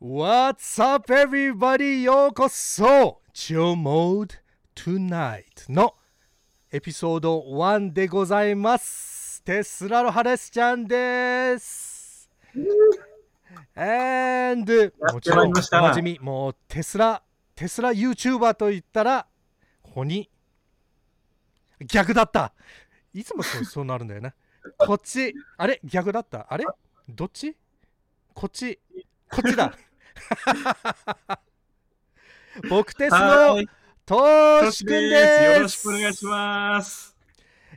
[0.00, 2.02] What's up, everybody?
[2.02, 4.30] ようこそ Chill Mode
[4.74, 5.94] Tonight の
[6.70, 9.42] エピソード1でございます。
[9.42, 12.30] テスラのハレスちゃんです。
[13.74, 17.22] And もちろん、おなじみ、もうテスラ、
[17.56, 19.26] テスラ YouTuber と言ったら、
[19.82, 20.30] ここに
[21.84, 22.52] 逆だった。
[23.12, 24.34] いつもそう そうなるんだよね。
[24.76, 25.80] こっち、あれ？
[25.82, 26.46] 逆だった？
[26.48, 26.64] あれ？
[27.08, 27.56] どっち？
[28.34, 28.78] こっち、
[29.28, 29.74] こっちだ。
[32.68, 33.66] 僕テスのはい
[34.04, 34.16] ト
[34.60, 35.44] トシシくんです。
[35.44, 35.68] よろ。
[35.68, 37.14] しくお願いします。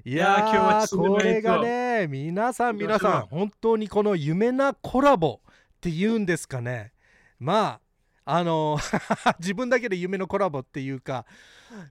[0.06, 6.94] いや今日はこれがね、皆さん、皆さん、本当にこの夢なコラボっていうんですかね。
[7.38, 7.82] ま
[8.26, 8.80] あ、あの
[9.40, 11.26] 自分だけで夢のコラボっていうか、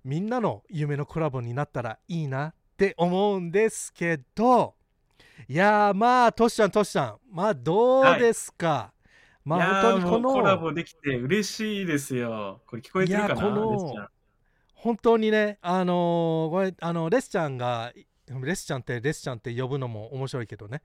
[0.05, 4.75] みんなの夢のコラボになったらいいなって思うんですけど、
[5.49, 8.67] いやー、まあ、トシちゃん、トシちゃん、まあ、どうですか？
[8.67, 8.91] まあ、い
[9.57, 12.63] やー本当にこもうコラの、ボできて嬉しいですよ。
[12.67, 14.09] これ聞こえてるかなこの
[14.75, 17.93] 本当にね、あのーこれ、あの、レスちゃんが、
[18.29, 20.83] レスちゃんって、レスちゃんって呼ぶのも面白いけどね、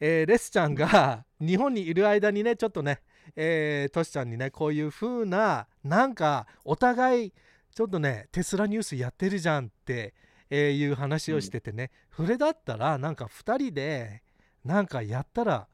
[0.00, 3.02] えーレスちゃんが日本にいる間にね、ちょっとね、
[3.36, 7.32] えートシちゃんにね、こういう風な、なんか、お互い、
[7.74, 10.14] ちょっとね、テスラニュースやってるじゃんって、
[10.50, 14.22] えーいう話をしててね、それだったら、なんか2人で、
[14.64, 15.68] なんかやったら、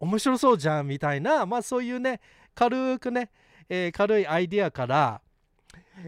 [0.00, 2.20] 面白そうじゃんみたいな、まあそういうね、
[2.54, 3.30] 軽くね、
[3.68, 5.20] えー軽いアイディアから、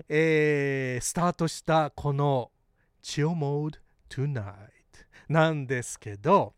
[0.08, 2.50] えースタートしたこの
[3.02, 3.78] Chill Mode
[4.08, 4.44] Tonight
[5.28, 6.54] なんですけど、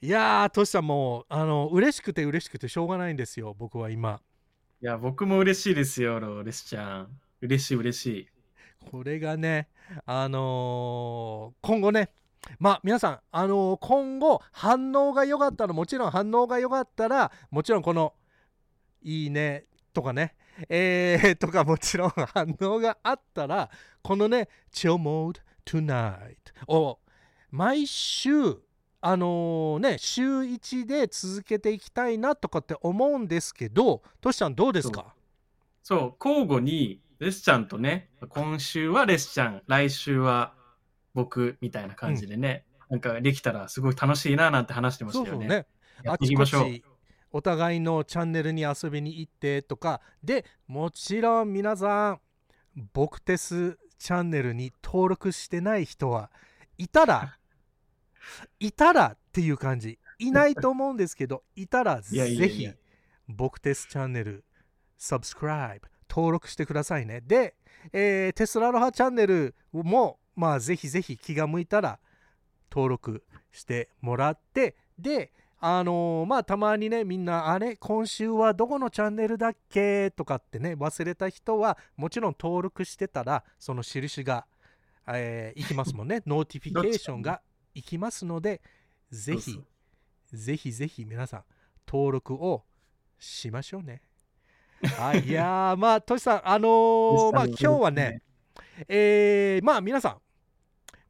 [0.00, 4.20] いやー、トシさんもう、あの、嬉しくて嬉しくてしょうがないんですよ、僕は今。
[4.82, 7.20] いや、僕も嬉しいですよ、レスちゃん。
[7.40, 8.28] 嬉しい嬉しい。
[8.90, 9.68] これがね、
[10.04, 12.10] あのー今後ね、
[12.58, 18.14] まあ皆さん、あのー今後反応が良かったら、もちろん反応が良かったら、もちろんこの、
[19.02, 20.34] いいねとかね、
[20.68, 23.70] えー、とかもちろん反応があったら、
[24.02, 26.36] このね、Chill Mode Tonight
[26.68, 26.98] を
[27.50, 28.56] 毎週、
[29.00, 35.14] あのーね、週1で続けていきたいなとかって思うんですけど、トシちゃんどうですか？
[35.82, 40.52] そう、交互にレスちゃんとね、今週はレスちゃん、来週は
[41.16, 45.30] 僕みたいな感じでね、なんかできたらすごい楽しいななんて話してましたよね。
[45.30, 45.66] そうそうね。
[46.12, 46.70] あちこいきましょう。
[46.70, 46.84] ち
[47.32, 52.20] お互いのチャンネルに遊びに行ってとかでもちろん皆さん
[52.92, 56.30] 僕テスチャンネルに登録してない人は
[56.78, 57.36] いたら
[58.60, 62.70] いたらっていう感じいないと思うんですけど いたらぜひ
[63.28, 64.44] 僕テスチャンネル
[64.98, 67.56] subscribe 登録してくださいねで、
[67.92, 71.98] えーテスラロハチャンネルもまあぜひぜひ気が向いたら
[72.70, 84.46] 登録してもらってであのーまあたまにねみんなあれ今週はどこのチャンネルだっけとかってね忘れた人はもちろん登録してたらその印が、
[85.08, 86.22] えーいきますもんね。
[86.26, 87.40] notification が
[87.74, 88.60] いきますので
[89.10, 89.58] ぜひ
[90.32, 91.44] ぜひぜひ皆さん
[91.88, 92.64] 登録を
[93.18, 94.02] しましょうね。
[94.98, 98.22] はい、いやーまあトシさんあのーまあ今日はね、
[98.88, 100.20] えーまあ皆さん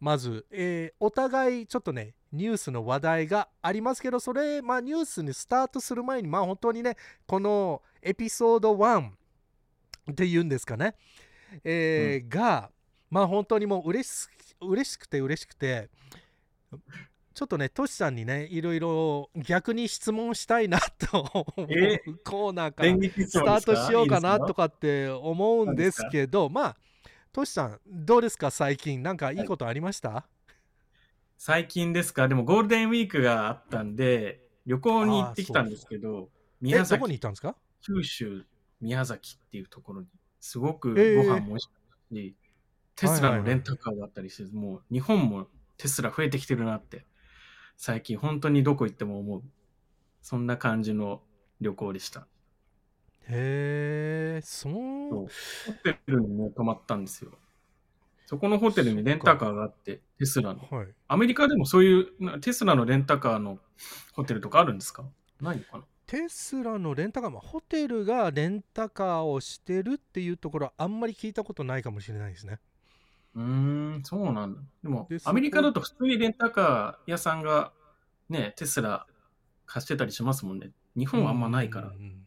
[0.00, 6.96] まず、えーお互いちょっとねニュースの話題がありますけどそれまあニュースにスタートする前にまあ本当にね
[7.26, 9.10] このエピソード1
[10.12, 10.94] っていうんですかね、
[11.64, 12.70] えーが
[13.10, 14.28] まあ本当にもう嬉し
[14.60, 15.88] 嬉しくて嬉しくて
[17.34, 20.80] ちょっとねトシさんにねいろいろ逆に質問したいな
[21.10, 26.76] と思うえコーナーからスタートしようかなとかって思うんですけどまあ
[27.36, 28.50] トシさんどうですか？
[28.50, 29.02] 最近。
[29.02, 30.26] なんかいいことありました、
[31.36, 32.28] 最近ですか？
[32.28, 37.54] でもゴールデンウィークがあったんで、旅行に行ってきたんですけど、え宮どこに行崎、ったんですか？
[37.82, 38.47] 九州
[38.80, 40.06] 宮崎っていうところに、
[40.41, 41.16] すごくえー。
[41.16, 42.36] ご飯も美味しかったし、
[42.97, 47.04] テスラのレンタカーがあったりして、もう日本もテスラ増えてきてるなって、
[47.76, 49.42] 最近本当にどこ行っても思う。
[50.22, 51.20] そんな感じの
[51.60, 52.27] 旅行でした。
[53.28, 55.28] へえそうホ
[55.82, 57.32] テルにね、泊まったんですよ。
[58.26, 60.60] そこのホテルにレンタカーがあって、テスラの。
[60.70, 63.58] はいアメリカでもそういうなテスラのレンタカーの
[64.14, 65.04] ホテルとかあるんですか？
[65.40, 65.84] ないのかな？
[66.06, 72.60] テスラのレンタカー、まあ、ホテルがレンタカーをしてるっていうところはあんまり聞いたことないかもしれないですね。
[73.34, 74.60] うーん、そうなんだ。
[74.82, 77.72] でもで、アメリカだと普通にレンタカー屋さんが
[78.28, 79.06] ね、テスラ
[79.66, 80.70] 貸してたりしますもんね。
[80.96, 81.94] 日本はあんまないからうん。
[81.94, 82.25] うんうん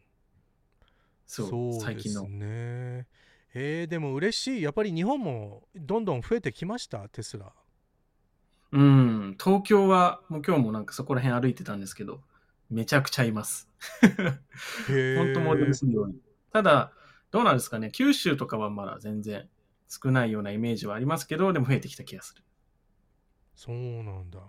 [1.30, 2.28] そう、そうです最近の。
[2.28, 3.06] ね。
[3.54, 4.62] えー、でも嬉しい。
[4.62, 7.52] やっぱり日本もどんどん増えてきました、テスラ。
[8.72, 12.20] うん、東京は、もう今日もなんかそこら辺歩いてたんですけど、
[12.68, 13.68] めちゃくちゃいます。
[14.90, 16.14] へ本当モデルするように。
[16.52, 16.92] ただ、
[17.30, 19.48] どうなんですかね、九州とかはまだ全然
[19.88, 22.42] 少ないようなイメージはありますけど、でも増えてきた気がする。
[23.54, 24.40] そうなんだ。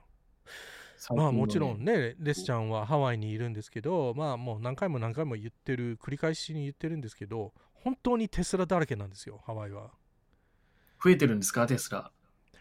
[1.10, 9.92] まあもちろんね、レスちゃんはハワイにいるんですけど、まあもう何回も何回も言ってる、繰り返しに言ってるんですけど、本当にテスラだらけなんですよ、ハワイは。
[11.04, 12.12] 増えてるんですか、テスラ、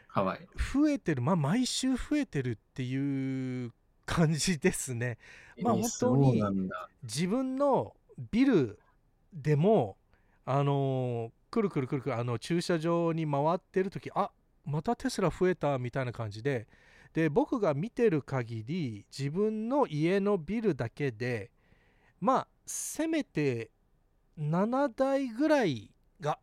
[0.09, 0.49] ハワイ。
[0.57, 3.73] 増えてる、まあ毎週増えてるっていう
[4.07, 5.19] 感じですね。
[5.61, 6.43] まあえー本当に。
[7.03, 7.95] 自分の
[8.31, 8.79] ビル
[9.33, 9.97] でも、
[10.45, 14.31] あのーくるくるくるくるあの駐車場に回ってる時あ
[14.65, 16.69] またテスラ増えたみたいな感じで
[17.13, 21.51] で僕が見てる限り自分の家のビルだけで
[22.21, 23.71] まあせめて
[24.39, 25.91] 7台ぐらい
[26.21, 26.39] が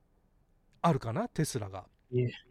[0.81, 1.85] あるかなテスラが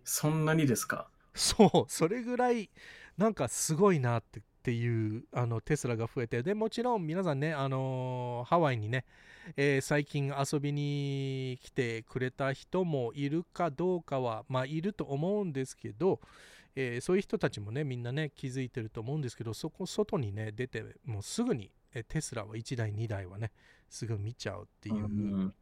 [0.04, 1.08] そんなにですか？
[1.34, 2.70] そうそれぐらい
[3.18, 9.04] なんかすごいなってっていうあのテスラが増えてでもちろん皆さんね、あのーハワイにね、
[9.56, 16.20] えー最近遊びに来てくれた人もいるかどうかはまあいると思うんですけど、
[16.76, 23.50] えーそういう人たちもねみんなね気づいてると思うんですけどそこ外にね出てもうすぐに、えーテスラは1台2台はね
[23.88, 25.54] すぐ見ちゃうっていううん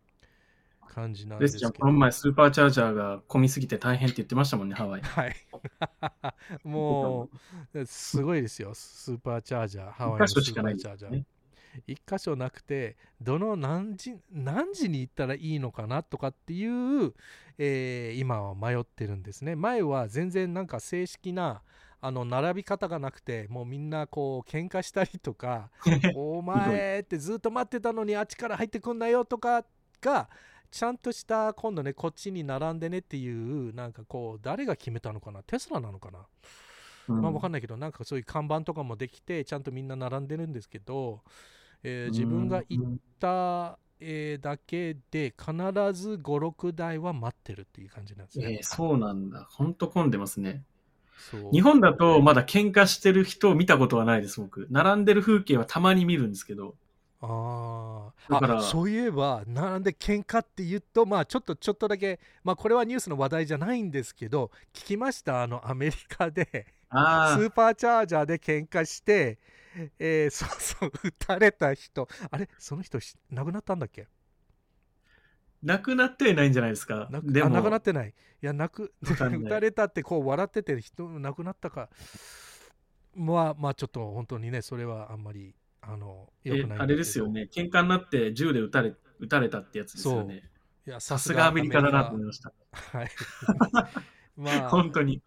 [0.86, 5.02] 感じなんですけど、レスちゃん、この前スーパーチャージャーが混みすぎて大変って言ってましたもんね、ハワイ。
[5.02, 5.34] はい。
[6.62, 7.30] も
[7.74, 11.26] う、すごいですよ、スーパーチャージャー、ハワイのスーパーチャージャーね。
[11.86, 17.14] 一箇所なくて、どの何時何時に行ったらいいのかなとかっていう、
[17.58, 19.56] えー今は迷ってるんですね。
[19.56, 21.62] 前は全然なんか正式な
[22.00, 25.70] あの並び方がなくて、もうみんなこう喧嘩したりとか、
[26.14, 29.64] お前ってずっと待ってたのにあっちから入ってくんなよとか
[30.00, 30.28] が
[30.70, 36.18] ちゃんとした今度ねこっちに並んでねっていうなんかこう誰が決めたのかなテスラなのかな、
[37.08, 41.22] うんまあわかんないけどなんかそういう看板とかもできてちゃんとみんな並んでるんですけど、
[41.84, 45.52] えー自分が行った、えーだけで必
[45.92, 49.46] ず56台は待ってるっていう感じなんですね、えーそうなんだ。
[49.50, 50.64] ほんと混んでますね。
[51.52, 54.66] 日本だとまだ喧嘩してる人を見たことはないです、僕。
[54.70, 56.74] 並んでる風景はたまに見るんですけど。
[57.26, 65.42] あだからそういえばなんで喧嘩って言うとまあちょっとちょっとだけまあこれはニュースの話題じゃないんですけど聞きました？
[65.42, 69.38] あのアメリカであスーパーチャージャーで喧嘩して、
[69.98, 74.08] えーそう そう撃たれた人あれその人し亡くなったんだっけ？
[75.62, 77.08] 亡くなってはいないんじゃないですか。
[77.10, 78.12] なくでも、あ亡くなってないい
[78.46, 81.88] や亡く 撃たれたってこう笑ってて人亡くなったか
[83.14, 87.48] まあまあちょっと本当にねそれはあんまりあの良えくないあれですよね。
[87.50, 90.42] 喧嘩になって銃で撃たれ撃たれたってやつですよね。
[90.86, 92.52] いやさすがアメリカだなと思いました。
[92.72, 93.10] はい。
[94.36, 95.22] まあ、本当に。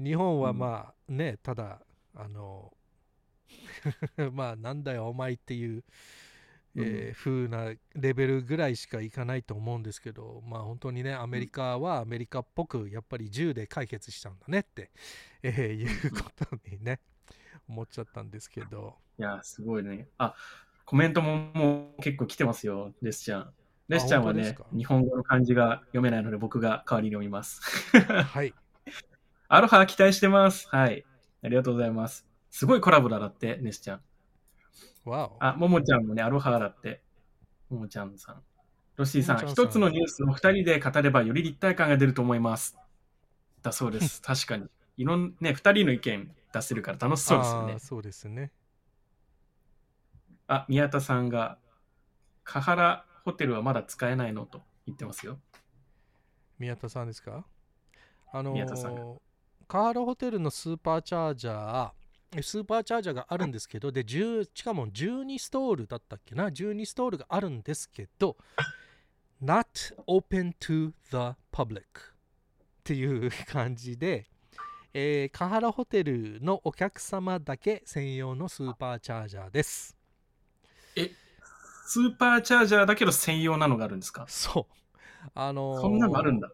[0.00, 1.80] 日本はまあね、ただ、
[2.14, 2.72] あの、
[4.32, 5.84] まあなんだよ、お前っていう、
[6.76, 14.90] えー風なレベルぐらいしかいかないと思うんですけど、まあ本当にね、アメリカはアメリカっぽく、やっぱり銃で解決しちゃうんだねって、
[15.42, 17.00] えーいうことにね、
[17.68, 20.08] 思っちゃったんですけど、いや、すごいね。
[20.18, 20.34] あ、
[20.84, 23.54] コメントももう結構来てますよ、レスちゃん。
[23.88, 27.60] レスちゃんはね日本語の漢字が読めないので僕が代わりに読みます。
[27.98, 28.54] はい。
[29.48, 30.68] アロハ期待してます。
[30.70, 31.04] はい。
[31.42, 32.31] ありがとうございます。
[32.52, 34.00] すごいコラボだだって、レスちゃん。
[35.06, 35.36] わお。
[35.40, 37.02] あ、ももちゃんもね、アロハだって。
[37.70, 38.42] ももちゃんさん。
[38.96, 42.76] ロッシーさん、一つのニュースを二人で語ればより立体感が出ると思います。
[43.62, 44.20] だそうです。
[44.22, 44.68] 確かに。
[44.98, 47.78] いろんね、二人の意見出せるから楽しそうですよね。
[47.78, 48.52] そうですね。
[50.46, 51.58] あ、宮田さんが、
[52.44, 54.44] カハラホテルはまだ使えないの？
[54.44, 55.40] と言ってますよ。
[56.58, 57.46] 宮田さんですか？
[58.30, 59.18] あの宮田さんがー
[59.66, 62.01] カールホテルのスーパーチャージャーえ
[62.40, 68.36] スーパーチャージャーがあるんですけどで10しかも12ストールだったっけな？12ストールがあるんですけど
[69.42, 69.66] not
[70.06, 71.84] open to the public っ
[72.84, 74.26] ていう感じで、
[74.94, 79.96] えー、カハラホテルのお客様だけ専用のスーパーチャージャーです。
[81.84, 84.24] スーパーチャージャーだけど専用なのがあるんですか？
[84.28, 84.74] そう。
[85.34, 86.50] あのーそんなのあるんだ。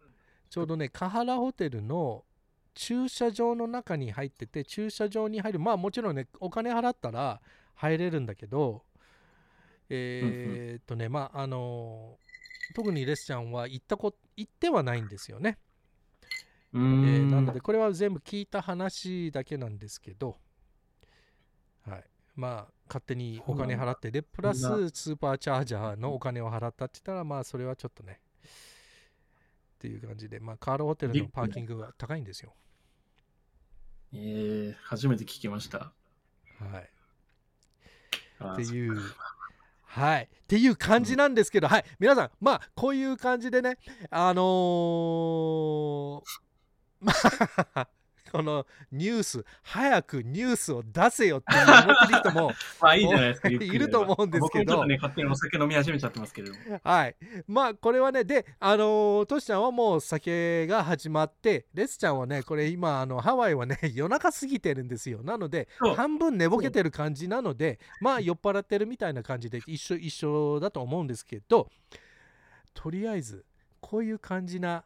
[0.49, 2.23] ちょうどね、カハラホテルの
[2.73, 7.41] 駐車場の中に入ってて、駐車場に入る、まあもちろんね、お金払ったら
[7.75, 8.83] 入れるんだけど、
[9.89, 12.17] えーっとね、まああの
[12.75, 15.57] 特にレスちゃんは行ったこ行ってはないんですよね。
[16.73, 17.29] えーん。
[17.29, 20.37] なので、これは全部聞いた話だけなんですけど、
[21.87, 22.03] はい。
[22.35, 28.21] まあ、勝手にお金払って、で、プラススーパーチャージャーのお金を払ったって言ったら、まあ、それはちょっとね、
[29.79, 32.53] っていう感じで、まあ、カールホテルのパーキングが高いんですよ。
[34.13, 35.93] えー、初めて聞きました。
[36.59, 36.89] はい。
[38.43, 38.99] っていう。
[39.85, 40.23] はい。
[40.23, 41.85] っていう感じなんですけど、はい。
[41.97, 43.77] 皆さん、まあ、こういう感じでね、
[44.09, 46.21] あのー
[46.99, 47.13] ま
[47.75, 47.87] あ、
[48.31, 53.49] このニュース、早くニュースを出せよって思ってる人も、 まあいいじゃないですか。
[53.49, 56.81] いると思うんですけど僕もちょっとね、勝手にお酒飲み始めちゃってますけれども。
[56.83, 57.15] はい。
[57.47, 65.23] まあ、これはね、で、あのートシちゃんはもう酒が始まって、レスちゃんはね、これ今、あの、ハワイはね、夜中過ぎてるんですよ。
[65.23, 71.69] なので、半分寝ぼけてる感じなので、まあ、酔っ払ってるみたいな感じで、一緒、一緒だと思うんですけど、
[72.73, 73.45] とりあえず、
[73.81, 74.83] こういう感じな、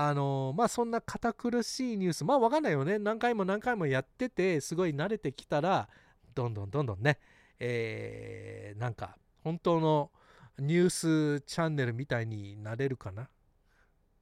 [0.00, 2.98] あのーまあそんな堅苦しいニュースまあわかんないよね。
[2.98, 5.88] 何回も何回もやっててすごい慣れてきたら
[6.34, 7.18] どんどんどんどんね
[7.58, 10.10] えーなんか本当の
[10.58, 13.28] ニュースチャンネルみたいになれるかな。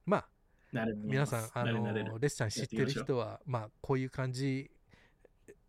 [0.07, 0.29] まあ
[1.05, 4.71] 皆さんあのレスちゃん知ってる人はまあこういう感じ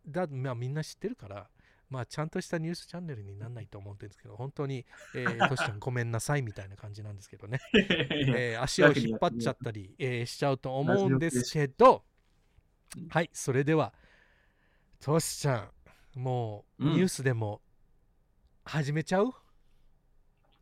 [0.08, 1.50] だまあみんな知ってるから
[1.90, 7.60] まあちゃんとしたニュースチャンネルにならないと思うんですけど 本当にえートシちゃんごめんなさいみたいな感じなんですけどね。
[7.74, 12.04] えー足を引っ張っちゃったり、えーしちゃうと思うんですけど。
[12.98, 13.08] うん。
[13.10, 13.94] はいそれでは
[15.00, 15.72] トシちゃ
[16.16, 16.94] んもううん。
[16.94, 17.62] ニュースでも
[18.66, 19.34] 始めちゃう、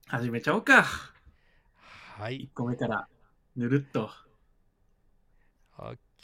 [0.08, 0.84] 始めちゃおうか。
[0.84, 2.41] はい。
[2.41, 3.08] 1個目から、
[3.55, 4.12] ぬるっと。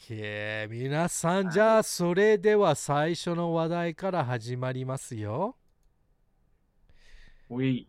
[0.02, 5.54] OK 皆さんじゃあそれでは最初の話題から始まりますよ
[7.48, 7.86] おい。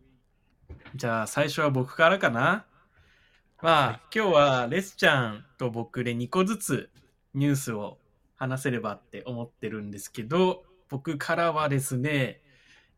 [0.94, 2.66] じゃあ、最初は僕からかな？
[3.60, 6.90] まあ、はい今日はレスちゃんと僕で2個ずつ
[7.34, 7.98] ニュースを
[8.36, 12.42] 話せればって思ってるんですけど、僕からはですね、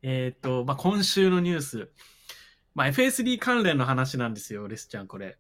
[0.02, 1.90] えっ、と、まあ、今週のニュース、
[2.74, 5.38] まあ、FSD 関連の話なんですよ、レスちゃん、これ。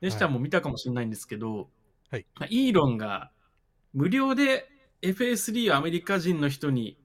[0.00, 1.66] レスちゃんも見たかもしれないんですけど、はい
[2.10, 3.30] まあ、イーロンが
[3.92, 4.68] 無料で
[5.02, 6.98] FSD をアメリカ人の人に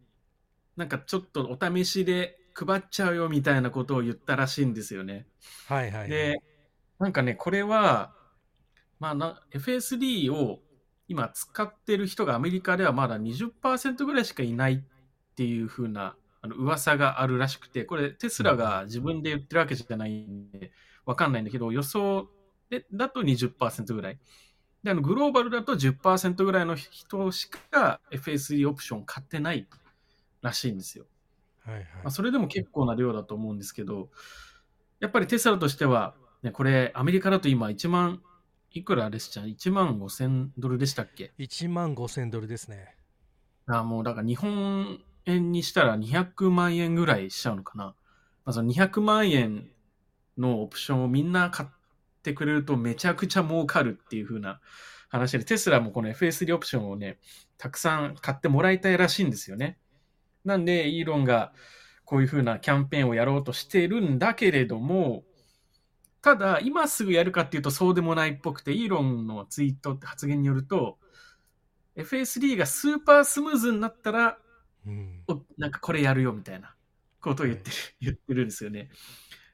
[0.75, 5.27] なんかちょっとお試しで配っちゃうよみたいなことを言ったらしいんですよね。
[5.67, 6.41] はいはいはいで、
[6.99, 8.13] なんかね、これは、
[8.99, 10.59] まあな、FSD を
[11.07, 20.71] 今使ってる人がアメリカではまだ20%ぐらいしかいないっていう風なあの噂があるらしくて、これテスラが自分で言ってるわけじゃないんで、
[21.05, 22.29] わかんないんだけど、予想
[22.69, 24.19] でだと20%ぐらい。
[24.85, 29.67] で、あのグローバルだと10%ぐらいの人しか FSD オプション買ってない
[30.43, 31.05] らしいんですよ。
[31.65, 34.09] はいはいまあ、それでも結構な量だと思うんですけど、
[34.99, 36.13] やっぱりテスラとしては、
[36.43, 38.21] ね、これ、アメリカだと今1万、
[38.69, 42.95] いくらでした ?1 万5千ドルでしたっけ？1万5000ドルですね
[43.65, 47.85] あもうだから日本円にしたら200万円ぐらいしちゃうのかな。
[47.85, 47.95] ま
[48.51, 49.67] あ、その200万円
[50.37, 51.69] のオプションをみんな買っ
[52.25, 54.59] てくれるとめちゃくちゃ儲かるっていう風な
[55.09, 57.19] 話で、テスラもこの FS3 オプションをね、
[57.57, 59.77] たくさん買ってもらいたいらしいんですよね。
[60.43, 61.53] なんで、イーロンが
[62.03, 65.23] こういう風なキャンペーンをやろうとしてるんだけれども、
[66.21, 70.97] ただ、今すぐやるかっていうとそうでもないっぽくて、イーロンのツイートって発言によると、
[71.95, 74.37] FS3 がスーパースムーズになったら、
[74.85, 76.75] うんおなんかこれやるよみたいな
[77.19, 78.89] ことを言ってる、言ってるんですよね。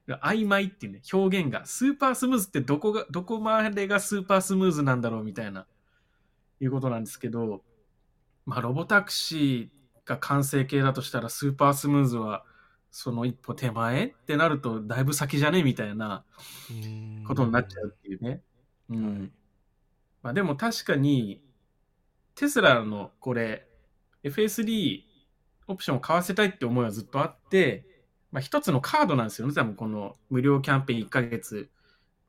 [0.08, 5.68] 曖昧っていうね、表現が、スーパースムーズってどこが、どこまでがスーパースムーズなんだろうみたいな、
[6.60, 7.64] いうことなんですけど、
[8.46, 12.46] まあ、ロボタクシーが完成形だとしたら、スーパースムーズは、
[12.90, 16.26] その一歩手前ってなると、だいぶ先じゃねみたいな
[16.70, 18.42] うんことになっちゃうっていうね。
[18.90, 19.20] うん。
[19.20, 19.32] はい
[20.24, 21.42] まあでも確かに、
[22.36, 23.68] テスラのこれ、
[24.24, 25.04] FSD
[25.68, 27.86] オプションを買わせたいって思いはずっとあって、
[28.32, 29.54] まあ一つのカードなんですよね。
[29.54, 31.70] 多分この無料キャンペーン1ヶ月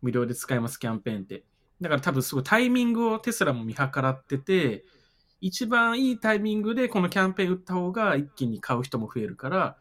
[0.01, 1.45] 無料で使えますキャンペーンって。
[1.81, 4.85] だから多分すごいタイミングをテスラも見計らってて、
[5.41, 9.77] 一番いいタイミングでこのキャンペーン打った方が一気に買う人も増えるから、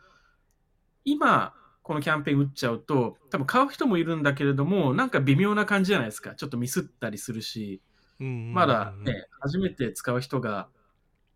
[1.05, 6.35] 今、このキャンペーン打っちゃうと、多分買う人もいるんだけれども、なんか微妙な感じじゃないですか。
[6.35, 7.81] ちょっとミスったりするし、
[8.19, 10.67] うんまだね、初めて使う人が、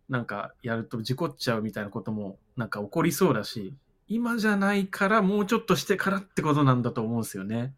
[0.10, 3.76] なんかやると事故っちゃうみたいなことも、なんか起こりそうだし、
[4.08, 7.74] 今じゃないからもうちょっとしてからってことなんだと思うんですよね。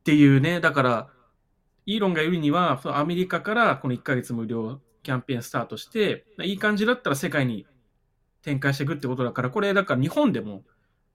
[0.00, 1.08] っていうね、だから、
[1.86, 7.66] イーロンが言うには、そのアメリカからこの1ヶ月無料キャンペーンスタートして、いい感じだったら世界に
[8.42, 10.64] 展開していくってことだから、これだから日本でも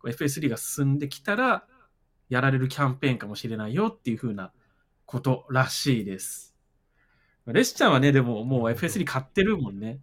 [0.06, 1.66] FS3 が進んできたら、
[2.30, 4.52] やられるキャンペーンかもしれないよっていう風な
[5.06, 6.56] ことらしいです。
[7.46, 10.00] レスちゃんはね、でももう FS3 買ってるもんね。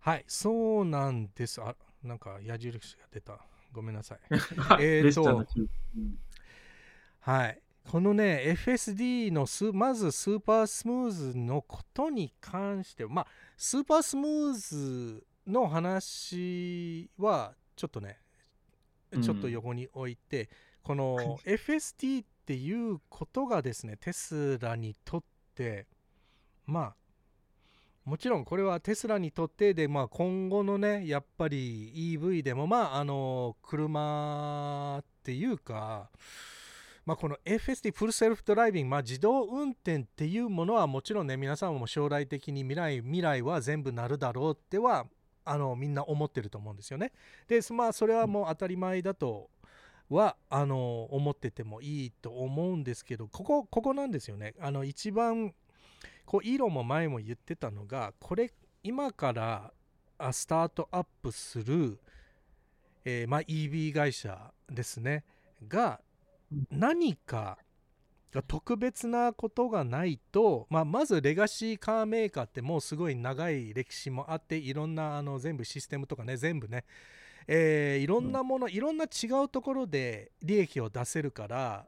[0.00, 3.40] はいそうなんですあなんか矢印が出た。
[3.72, 4.18] ごめんなさい。
[4.80, 5.46] えーと
[7.20, 7.60] はい。
[7.90, 13.26] このね、FSD のスまずスーパースムーズのことに関しては、まあ、
[13.56, 18.18] スーパースムーズの話はちょっとね
[19.22, 20.50] ちょっと横に置いて、
[20.82, 25.22] この FST っていうことがですねテスラにとっ
[25.54, 25.86] て
[26.66, 26.96] まあ
[28.08, 36.08] もちろんこれはテスラにとってで、まあ、今後のねやっぱり EV でもまああの車っていうか
[37.04, 45.06] まあ、この FSD フルセルフドライビング、まあ、自動運転っていうものはもちろんね皆さんも将来的に未来未来は全部なるだろうっては
[45.46, 47.12] あのみんな思ってると思うんですよね。
[47.46, 49.48] でまあそれはもう当たり前だと
[50.10, 54.54] はあの思っててもいいと思うんですけどここここなんですよね。
[54.60, 55.54] あの一番
[56.28, 59.72] こうイーロンも前も言ってたのがこれ今から
[60.30, 61.98] スタートアップする、
[63.06, 65.24] えー、まあ、EV 会社ですね。
[65.66, 66.02] が
[66.70, 67.56] 何か
[68.46, 76.84] 特別なことがないと、まあ、まずレガシーカーメーカーってもうすごい長い歴史もあっていろんなあの全部システムとかね全部ね、
[77.46, 81.86] えー、いろんなもの、いろんな違うところで利益を出せるから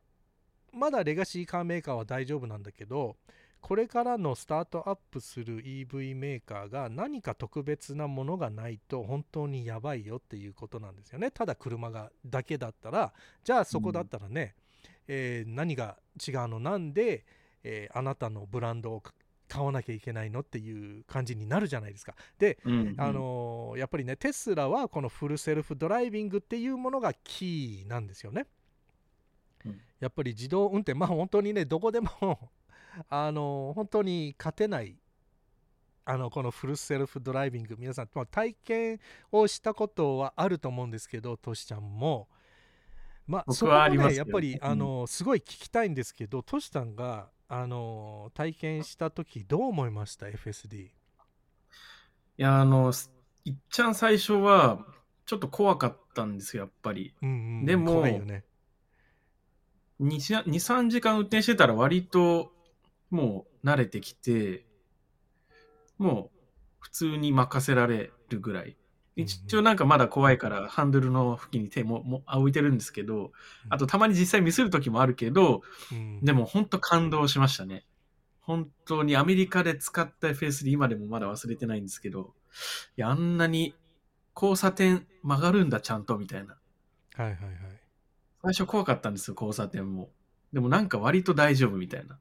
[0.73, 3.17] まだレガシーカーメーカーは大丈夫なんだけど
[3.61, 11.31] これからのスタートアップする EV メーカーが何か特別なものがないと本当にやばいよっていうことなんですよね。
[11.31, 13.13] ただ車がだけだったら
[13.45, 16.59] じゃあそこだったらね、うん、えー、何が違うの？
[16.61, 17.25] なんで、
[17.63, 19.03] えー、あなたのブランドを
[19.49, 22.15] 買わなきゃいけないのっていう感じになるじゃないですか。
[22.39, 28.47] で、うんうん、あのー、やっぱりねテスラはこのフルセルフドライビングっていうものがキーなんですよね。
[30.01, 32.09] やっぱり自動運転まあ本当にねどこでも
[33.09, 34.97] あの本当に勝てない
[36.05, 42.29] あのこのフルセルフドライビング皆さん、まあ、体験をしたことはあると思うんですけどトシちゃんも。
[43.27, 50.91] まあそこもねやっぱり、あのすごい聞きたいんですけどトシさんがあの体験した時どう思いました？FSD い
[52.39, 52.93] やあの
[53.45, 54.85] いっちゃん最初は
[55.27, 57.33] ちょっと怖かったんですよやっぱり、うんう
[57.63, 58.45] ん、でも、ね、
[60.01, 62.53] 23時間運転してたら割と
[63.11, 64.67] もう慣れてきて、
[65.99, 66.39] もう
[66.79, 68.77] 普通に任せられるぐらい。
[69.17, 73.33] 一応なんかまだ怖いからハンドルの付近に手もも置いてるんですけど、
[73.69, 75.63] あとたまに実際ミスる時もあるけど、
[76.23, 77.85] でも本当感動しましたね。
[78.41, 82.35] 本当にアメリカで使った FS で今でもまだ忘れてないんですけど、
[82.97, 83.75] いや、あんなに
[84.35, 86.57] 交差点曲がるんだちゃんとみたいな。
[87.15, 87.81] はいはいはい。
[88.43, 90.11] 最初怖かったんですよ、交差点も。
[90.53, 92.19] でもなんか割と大丈夫みたいな。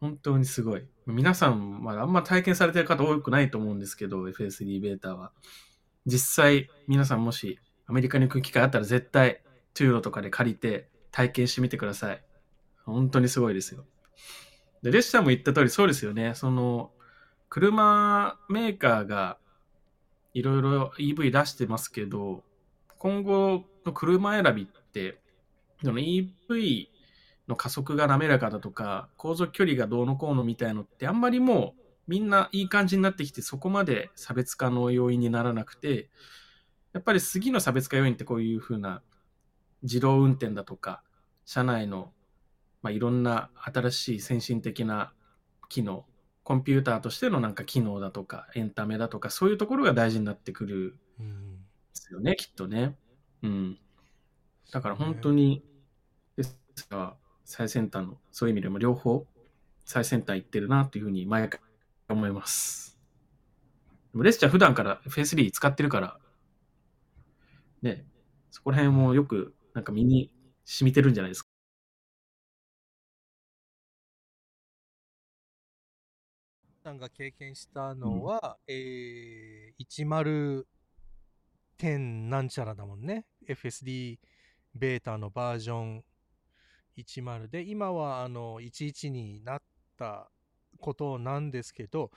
[0.00, 0.86] 本当にすごい。
[1.06, 5.32] 皆さん、まあ、あんま体験されてる方多くないと思うんですけど、FSD ベータは。
[6.06, 9.42] 実際、皆さんもしアメリカに行く機会あったら絶対、
[9.74, 12.22] トゥーロとかで借りて体験してみてください。
[12.84, 13.84] 本当にすごいですよ。
[14.82, 16.34] で、レッシャーも言った通りそうですよね。
[16.34, 16.92] その、
[17.48, 19.38] 車メーカーが
[20.34, 22.44] いろいろ EV 出してますけど、
[22.98, 25.20] 今後の車選びって、
[25.82, 26.88] その EV
[27.48, 36.10] の加速が滑らかだとか、航続距離がどうのこうのみたいのってあんまりもうみんないい感じになってきてそこまで差別化の要因にならなくて、
[36.92, 39.02] やっぱり次の差別化要因ってこういうふうな
[39.82, 41.02] 自動運転だとか、
[41.44, 42.12] 車内の、
[42.82, 45.12] まあ、いろんな新しい先進的な
[45.68, 46.06] 機能、
[46.44, 52.96] コンピューターとしてのなんか機能だとか、エンタメだとか、そういうところが大事になってくるんですよね、きっとね。
[53.42, 53.78] うん。
[54.72, 55.62] だから本当に、
[56.36, 56.58] です
[56.90, 57.16] が、
[57.48, 59.26] 最先端の、そういう意味でも両方
[59.86, 61.60] 最先端行ってるなというふうに毎回
[62.06, 62.98] 思います。
[64.12, 66.18] でもレスちゃん普段からフェイスリー使ってるから、
[67.80, 68.04] ね、
[68.50, 70.30] そこら辺もよくなんか身に
[70.66, 71.48] 染みてるんじゃないですか。
[76.84, 80.64] さんが経験したのは、うん、えー、10
[81.78, 83.24] 点なんちゃらだもんね。
[83.48, 84.18] FSD
[84.74, 86.04] ベータのバージョン
[87.04, 89.62] 10で、今はあの11になっ
[89.96, 90.30] た
[90.80, 92.10] ことなんですけど、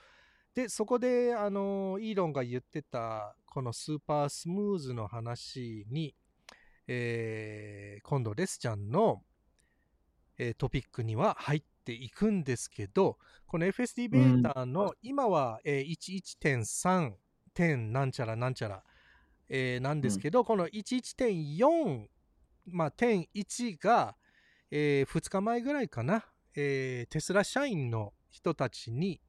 [0.54, 6.14] で、そこであのイーロンが言ってたこのスーパースムーズの話に、
[6.86, 9.22] えー、今度レスちゃんの、
[10.38, 17.12] えー、トピックには入っていくんですけど、この FSD ベータの今は、えー、11.3
[17.54, 18.82] 点なんちゃらなんちゃら、
[19.48, 22.06] えー、なんですけど、うん、この11.4、
[22.66, 24.16] まあ、点1が、
[24.74, 26.24] えー、2日前ぐらいかな、
[26.56, 29.20] えー、テスラ社員の人たちに、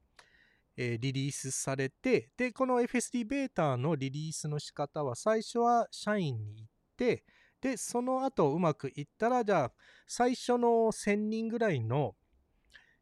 [0.74, 7.24] えー、リリースされて、で、この FSD ベータのリリースの仕方は、最初は社員に行って、
[7.60, 9.72] で、その後うまくいったら、じゃあ、
[10.06, 12.16] 最初の1000人ぐらいの、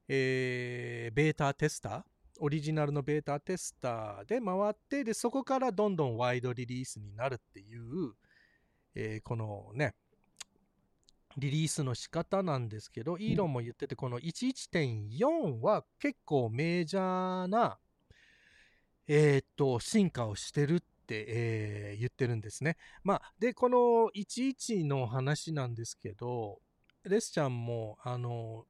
[0.09, 2.03] えー、ベータテスター
[2.41, 8.15] オリジナルのベータテスターで回ってでそこからどんどんワイドリリースになるっていう、
[8.97, 9.95] えーこのね
[11.39, 17.79] リリースの仕方なんですけど、イーロンも言ってて、この11.4は結構メジャーな、
[19.09, 20.87] えーっと、進化をしてるって、
[21.29, 22.77] えー言ってるんですね。
[23.05, 26.61] まあ、で、この11の話なんですけど、
[27.05, 28.65] レスちゃんも、あの、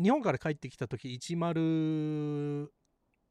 [0.00, 2.68] 日本から帰ってきた時10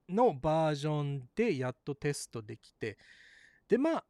[0.10, 2.98] のバージョンでやっとテストできて、
[3.68, 4.06] で、まあ、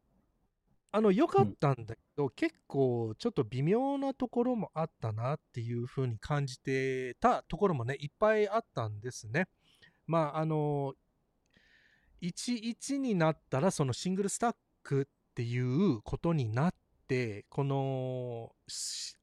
[0.96, 9.48] あの、良かったんだけど、結構ちょっと微妙なところもあったなっていう風に感じてたところもね、いっぱいあったんですね。
[10.06, 10.94] まあ、あの、
[12.22, 16.74] 11になったら、そのシングルスタックっていうことになっ
[17.08, 19.16] て、このシ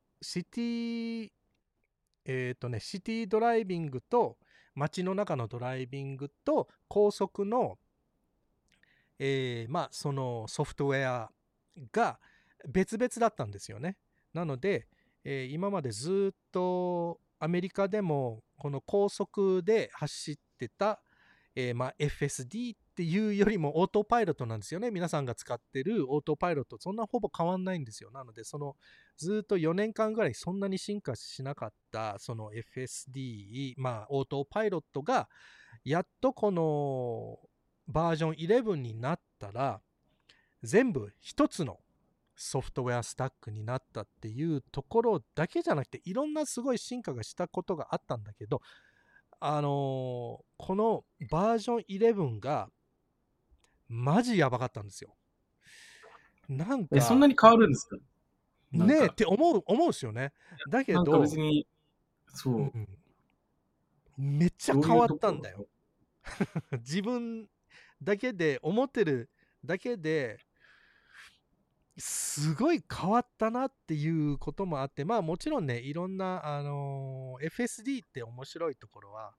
[0.44, 1.30] ティ、
[2.26, 4.36] えっ、とね、シティドライビングと
[4.76, 7.78] 街の中のドライビングと高速の、
[9.20, 11.32] えーまあ、そのソフトウェア
[11.92, 12.20] が
[12.68, 13.98] 別々だったんですよね。
[14.34, 14.88] なので、
[15.24, 21.02] えー今までずっとアメリカでもこの高速で走ってた、
[21.56, 24.92] えーまあ、FSD っていうよりもオートパイロットなんですよね。
[24.92, 28.12] 皆さんが使ってるオートパイロット、そんなほぼ変わんないんですよ。
[28.12, 28.76] なので、その
[29.18, 35.28] ずっと4年間ぐらいそんなに進化しなかったその FSD、まあ、オートパイロットが
[35.84, 37.40] やっとこの
[37.88, 39.82] バージョン11になったら
[40.64, 41.80] 全部一つの
[42.36, 48.62] ソフトウェアスタックになったっていうところだけじゃなくていろんなすごい進化がしたことがあったんだけど
[49.40, 52.70] あのーこのバージョン11が
[53.88, 55.16] マジやばかったんですよ。
[56.48, 57.98] なんかえ、そんなに変わるんですか？
[58.72, 60.32] ねえって思う思うんですよね。
[60.70, 61.68] だけど、別に、
[62.28, 62.56] そう。
[62.58, 62.88] うん
[64.18, 65.70] めっちゃ変わったんだとこよ。
[66.80, 67.50] 自分
[68.02, 69.30] だけで思ってる
[69.66, 70.40] だけで
[72.02, 79.34] すごい変わったなっていうこともあってまあもちろんねいろんな、あの FSD って面白いところは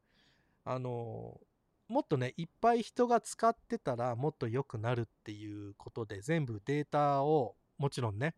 [0.65, 1.41] あの
[1.89, 8.35] もっとねいっぱい人が使ってたらもっと良くなるっていうことで全部データをもちろんね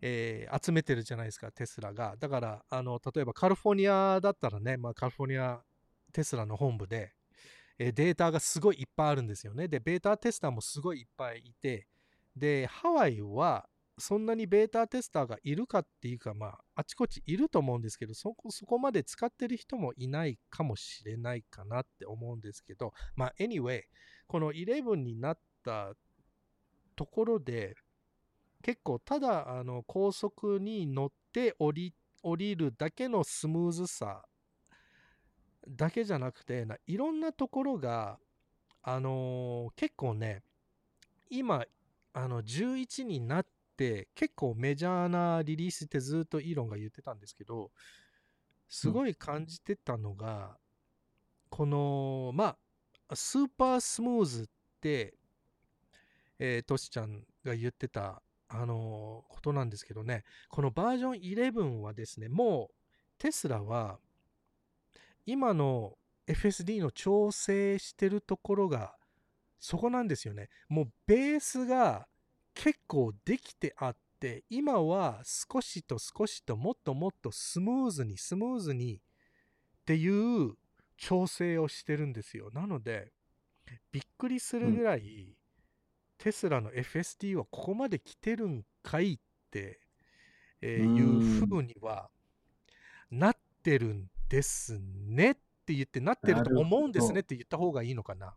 [0.00, 2.16] えー集めてるじゃないですか、テスラが。
[2.18, 5.60] だから、あの、例えばカリフォルニアだったらね、まあ、カリフォルニア、
[6.12, 7.12] テスラの本部で、
[7.78, 9.68] えーデータがすごいいっぱいあるんですよね。
[9.68, 11.86] で、ベータテスターもすごいいっぱいいて、
[12.38, 13.68] で、ハワイは、
[14.00, 23.82] そんなにベータテスターがいるかっていうか、まあ、あちこちいると思うんですけど、そこ、そこまで使ってる人もいないかもしれないかなって思うんですけど、まあ、anyway、
[24.28, 25.94] この11になった
[26.94, 27.74] ところで、
[28.62, 34.24] 結構ただあの高速に乗って降り降りるだけのスムーズさ
[35.68, 38.18] だけじゃなくてないろんなところが、
[38.82, 40.42] あのー結構ね
[41.30, 41.64] 今
[42.12, 47.70] あの11になって結構メジャーなリリースってずっとイーロンが言ってたんですけど
[48.68, 50.58] すごい感じてたのが、
[51.48, 52.56] このま
[53.08, 54.46] あスーパースムーズっ
[54.80, 55.14] て
[56.38, 62.74] えートシちゃんが言ってたあのーことなんですけどね、このバージョン11はですね、もう
[63.18, 63.98] テスラは
[65.24, 68.97] 今の FSD の調整してるところが
[69.58, 70.48] そこなんですよね。
[70.68, 72.06] もうベースが
[72.54, 79.00] 結構できてあって、今は少しと少しともっともっとスムーズにスムーズにっ
[79.84, 80.54] ていう
[80.96, 82.50] 調整をしてるんですよ。
[82.52, 83.12] なので、
[83.92, 85.36] びっくりするぐらい、
[86.18, 89.18] テスラの FSD はここまで来てるんかいっ
[89.50, 89.80] て、
[90.60, 92.10] えーうんいうふうには
[93.10, 98.34] なってるんですねって言ってなってると思うんですねって言った方がいいのかな。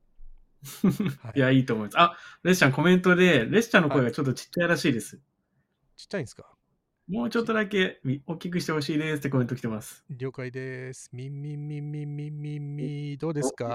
[1.24, 2.00] は いいや、いいと思います。
[2.00, 5.18] あ、レスちゃんコメントで、レスちゃんの声がちょっとちっちゃいらしいです。
[5.98, 6.52] ちっちゃいんですか？
[7.08, 10.06] もうちょっとだけみ大きくしてほしいですってコメント来てます。
[10.10, 11.10] 了解です。
[11.12, 13.66] みんみんみんみんみんみんみんどうですか？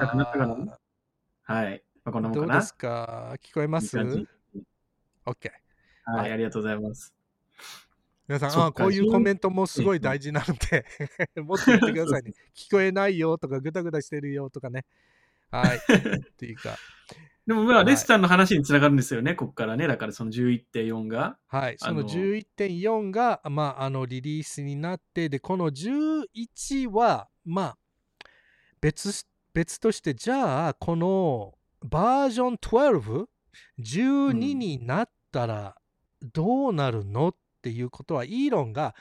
[1.43, 1.85] はい。
[2.05, 2.47] まあ、こんなもんかな？
[2.47, 3.35] どうですか？
[3.43, 4.07] 聞こえます ?OK。
[5.25, 7.13] はい、はいありがとうございます。
[8.29, 10.85] 皆さん、あこういう10コメントもすごい大事なので、
[11.43, 12.33] もっと言ってくださいね。
[12.57, 14.85] 聞こえないよとか、ぐだぐだしてるよとかね。
[15.61, 15.79] はい。
[15.79, 16.77] っていうか、
[17.47, 19.87] でもまあ、はいレスちゃんの話につながるんですよね、ここからね。
[19.87, 21.39] だからその11.4が。
[21.47, 21.77] はい。
[21.79, 27.79] そのあの11.4が、まあ、あの、リリースになって、で、この11は、まあ、
[28.81, 33.27] 別し、別として、じゃあ、このバージョン 12?
[33.79, 35.77] 12になったら
[36.33, 37.29] どうなるの？
[37.29, 38.95] っていうことは、イーロンが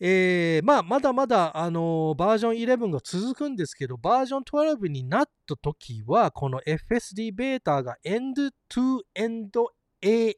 [0.00, 9.50] えーまあ、まだまだ、あのーバージョン11が続くんですけど、バージョン12になった時は、この FSD ベータが End-to-End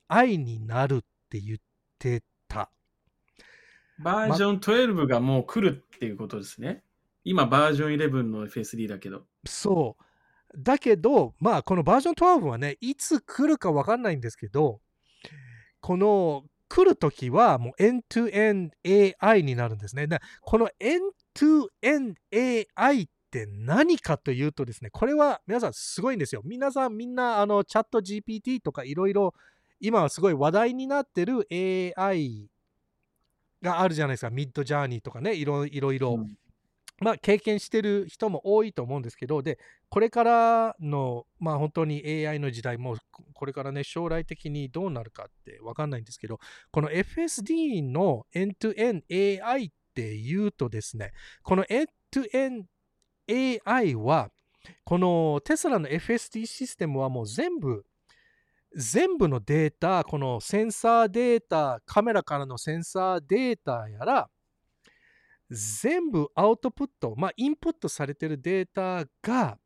[0.08, 1.58] AI になるって言っ
[1.98, 2.70] てた。
[3.98, 6.82] バージョン12がもう来るっていうことですね。
[7.24, 9.24] 今バージョン11の FSD だけど。
[9.46, 10.02] そう。
[10.56, 14.80] だけど、まあ、このバージョン12はね、いつ来るかわかんないんですけど、
[15.80, 18.70] この来るときはもう end-to-end
[19.20, 20.06] AI になるんですね。
[20.06, 21.00] でこのエン
[21.34, 22.14] トゥエン
[22.76, 26.42] AI って何かというとですね、これは皆さんすごいんですよ。
[26.44, 29.34] 皆さんみんなあのチャット GPT とかいろいろ
[29.80, 32.48] 今はすごい話題になってる AI
[33.62, 34.30] があるじゃないですか。
[34.30, 36.14] ミッドジャーニーとかね、いろいろ。
[36.14, 36.36] うん
[36.98, 39.58] まあ、経験してる人も多いと思うんですけど、で、
[39.90, 42.96] これからの、まあ、本当に AI の時代も、
[43.34, 46.38] これからね、将来的にどうなるかってわかんないんですけど、
[46.70, 52.64] この FSD の End-to-End AI っていうとですね、この End-to-End
[53.28, 54.30] AI は、
[54.84, 57.84] このテスラの FSD システムはもう全部、
[58.74, 64.30] 全部のデータ、このセンサーデータ、カメラからのセンサーデータやら、
[65.50, 69.58] 全部アウトプット、まあ、インプットされてるデータが、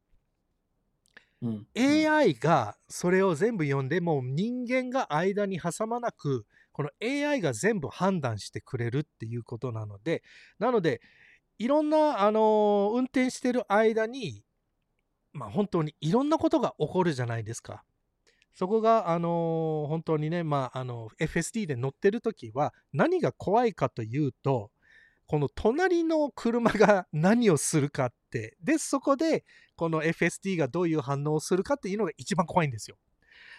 [1.42, 10.22] うん、AI がそれを全部読んで、もう人間が間に挟まなく、この AI が全部判断してくれるっていうことなので、
[10.58, 11.00] なので、
[11.58, 14.44] いろんな、あのー運転してる間に、
[15.32, 17.84] まあ、本当にいろんなことが起こるじゃないですか。
[18.54, 24.70] そこが、あのー本当にね、まあ、あの、FSD で乗ってるときは、何が怖いかというと、
[25.30, 29.44] この隣の車が何をするかって、で、そこで、
[29.76, 32.96] この FSD がどういう反応をするかっていうのが一番怖いんですよ。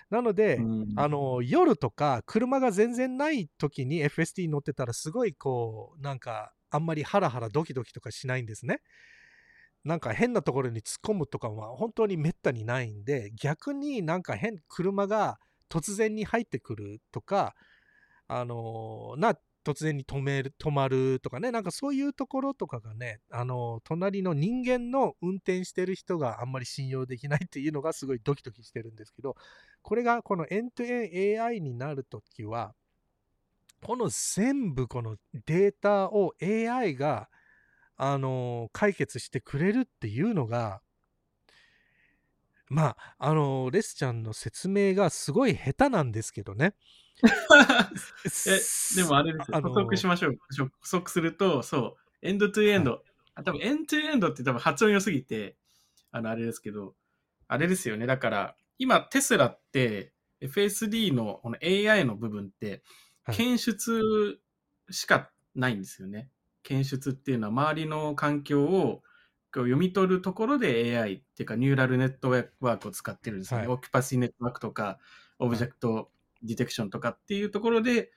[0.09, 8.81] なので、うんあの夜とか車が全然ない時に FSD 乗ってたらすごいこうなんかあんまりハラハラドキドキとかしないんですね。
[9.85, 17.55] なんか変なところに突っ込むとかは本当にめったにないんで逆になんか変車が突然に入ってくるとか
[18.27, 29.35] あのな突然に止める止まるとかねなんかそういうところとかがねあの隣の人間の運転してる人があんまり信用できないっていうのがすごいドキドキしてるんですけど
[29.81, 32.73] これがこの End-to-End AI になるときは、
[33.83, 37.29] この全部このデータを AI が、
[38.03, 40.81] あの解決してくれるっていうのが、
[42.67, 46.73] まあ、あのレスちゃんの説明がすごい下手なんですけどね。
[48.47, 49.57] え、でもあれですよ。
[49.57, 50.37] あの補足しましょう。
[50.57, 53.03] 補足すると、そう、エンドトゥエンド。
[53.35, 55.55] あ多分エンドトゥエンドって多分発音良すぎて、
[56.11, 56.95] あの、あれですけど、
[57.47, 58.05] あれですよね。
[58.05, 62.83] だから、今、テスラって、FSD のこの AI の部分って、
[63.23, 64.39] はい検出
[64.89, 66.27] しかないんですよね。
[66.63, 69.03] 検出っていうのは周りの環境を
[69.53, 73.67] こう読み取るところで AI っていうかニューラルネットワークを使ってるんですよね。
[73.67, 74.97] はいオキュパシーネットワークとか、
[75.39, 76.09] オブジェクト
[76.43, 78.11] ディテクションとかっていうところで、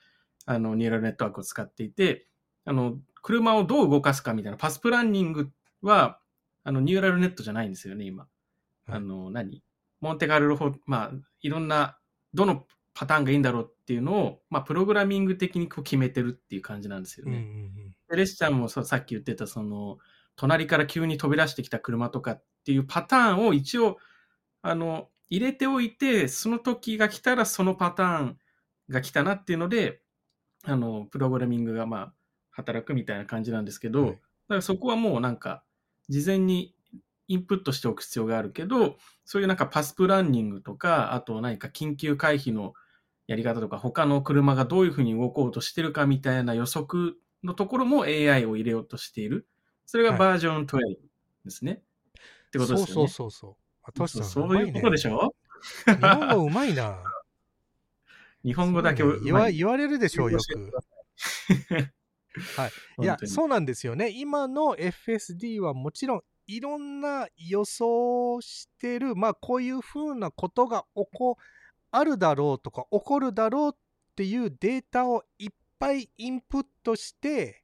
[0.45, 2.27] あの、ニューラルネットワークを使っていて、
[2.65, 6.19] あの、車をどう動かすかみたいなパスプランニングは、
[6.63, 8.23] あの、ニューラルネットじゃないんですよね、今。
[8.23, 8.29] は
[8.95, 9.63] いあの、何？
[10.01, 11.11] モンテカルロ法、まあ、
[11.41, 11.97] いろんな、
[12.33, 17.95] どのパターンがいいんだろうっていうのを、まあ、プログラミング的にこう決めてるっていう感じなんですようんうんね。
[18.09, 19.97] でレスちゃんもさっき言ってた、その、
[20.35, 23.97] 隣から急に飛び出してきた車とかっていうパターンを一応、
[24.61, 28.37] あの、入れておいて、その時が来たらそのパターン
[28.89, 30.01] が来たなっていうので、
[30.63, 32.13] あの、プログラミングがまあ、
[32.51, 35.63] 働くみたいな感じなんですけど、はいだからそこはもうなんか、
[36.07, 36.75] 事前に
[37.27, 42.73] インプットしておく必要があるけど、そういうなんかパスプランニングとか、あと何か緊急回避の
[43.27, 49.47] やり方とか、他の車がどういうふうに動こうとしてるかみたいな予測のところも AI を入れようとしている。
[49.87, 50.79] それがはいバージョン12
[51.45, 51.81] ですね。
[52.47, 52.85] ってことですよね。
[52.85, 53.64] そうそうそうそう。
[53.87, 55.15] あトシさんそういうことでしょ？
[55.17, 55.35] ょ
[55.85, 56.97] 日本語うまいな。
[58.43, 60.71] 日本語だけ言わ言われるでしょう、よく。
[62.99, 63.05] い。
[63.05, 63.31] や本当、に。
[63.31, 64.09] そうなんですよね。
[64.09, 71.37] 今の FSD はもちろんいろんな予想してる、まあこういうふうなことが起こ
[71.91, 73.77] あるだろうとか起こるだろうっ
[74.15, 77.63] ていうデータをいっぱいインプットして、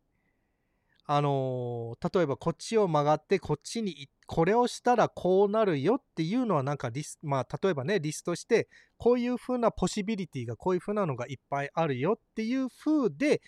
[1.05, 13.41] あのー例えばこっちを曲がってこっちにいこれをしたらこうなるよっていうのはなんかリスまあ例えばねリストしてこういうふうなポシビリティがこういうふうなのがいっぱいあるよっていうふうで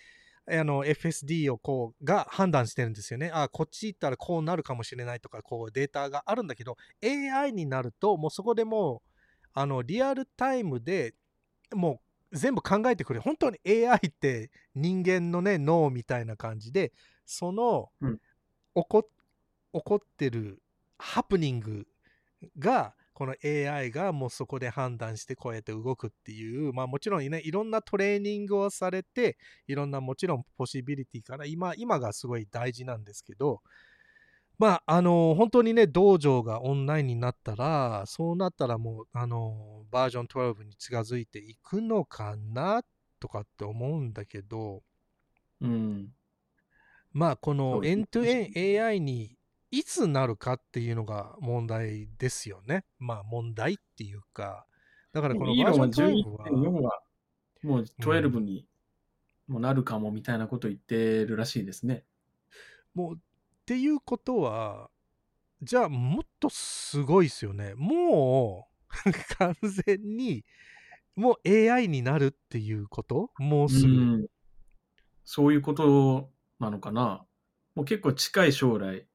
[0.46, 3.30] あの FSD をこうが判断してるんですよね。
[3.32, 9.10] あこっち行ったらこうなるかもしれないとかこうデータがあるんだけど AI になるともうそこでもう
[9.54, 11.14] あのリアルタイムで
[11.72, 16.92] もう全部考えてくれる本当に AI って人間のね脳みたいな感じで
[17.24, 18.18] その、うん
[18.76, 19.08] 起こ
[19.72, 20.60] 起こってる
[20.98, 21.86] ハプニング
[22.58, 33.60] がこの AI がもうそこで判断してこうやって動くっていうまあもちろんねいろんなトレーニングをされていろんなもちろんポシビリティから今今がすごい大事なんですけど
[34.58, 42.82] まああの本当にね道場がオンラインになったらそうなったらもうあのバージョン12に近づいていくのかな
[43.20, 44.82] とかって思うんだけど
[45.60, 46.08] うん。
[47.12, 49.36] まあこそのエントゥエン AI に
[49.78, 52.84] いつなるかっていうのが問題ですよね。
[52.98, 54.66] まあ問題っていうか
[55.12, 57.00] だからこのバイージョン12 11.4はは
[57.62, 58.66] もう12に
[59.48, 62.04] もなるかもみたいなこと言ってるらしいですね。
[62.94, 63.18] もうっ
[63.66, 64.90] ていうことは
[65.62, 67.74] じゃあもっとすごいですよね。
[67.76, 68.68] も
[69.06, 70.44] う完全に
[71.16, 73.30] もう AI になるっていうこと？
[73.38, 73.92] もうすぐ。
[73.92, 74.26] うん
[75.24, 77.24] そういうことなのかな。
[77.74, 79.06] もう結構近い将来、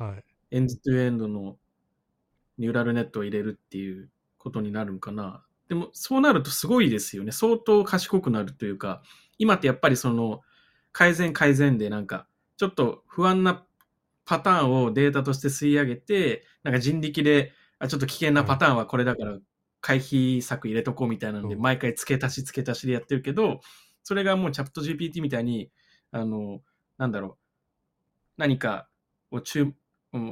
[0.00, 0.24] はい。
[0.50, 1.58] エンドトゥエンドの
[2.56, 5.44] ニューラルネットを入れるっていうことになるのかな。
[5.68, 7.32] でもそうなるとすごいですよね。
[7.32, 9.02] 相当賢くなるというか、
[9.38, 10.40] 今ってやっぱりその
[10.92, 13.64] 改善改善でなんかちょっと不安な
[14.24, 19.38] パターンをデータとして吸い上げて、なんか人力で、あちょっと危険なパターンはこれだから
[19.80, 23.60] 回避策入れとこうみたいなので、うん毎回付け足し付け足しでやってるけど、
[24.02, 25.70] それがもうチャット GPT みたいに、
[26.10, 26.62] あの、
[26.96, 27.36] なんだろう、
[28.38, 28.88] 何か
[29.30, 29.40] を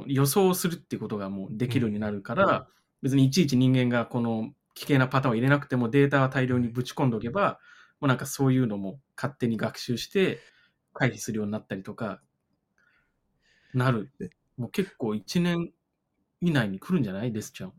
[0.07, 2.67] 予想するってことがもうできるようになるから、
[3.01, 7.59] 別にいちいち人間がこの危険なパターンを入れなくてもデータは大量にぶち込んでおけば、
[7.99, 10.39] もうなんかそういうのも勝手に学習して
[10.93, 12.21] 回避するようになったりとか、
[13.73, 14.31] なるで。
[14.57, 15.71] もう結構1年
[16.41, 17.31] 以内に来るんじゃない？
[17.31, 17.73] ですちゃん。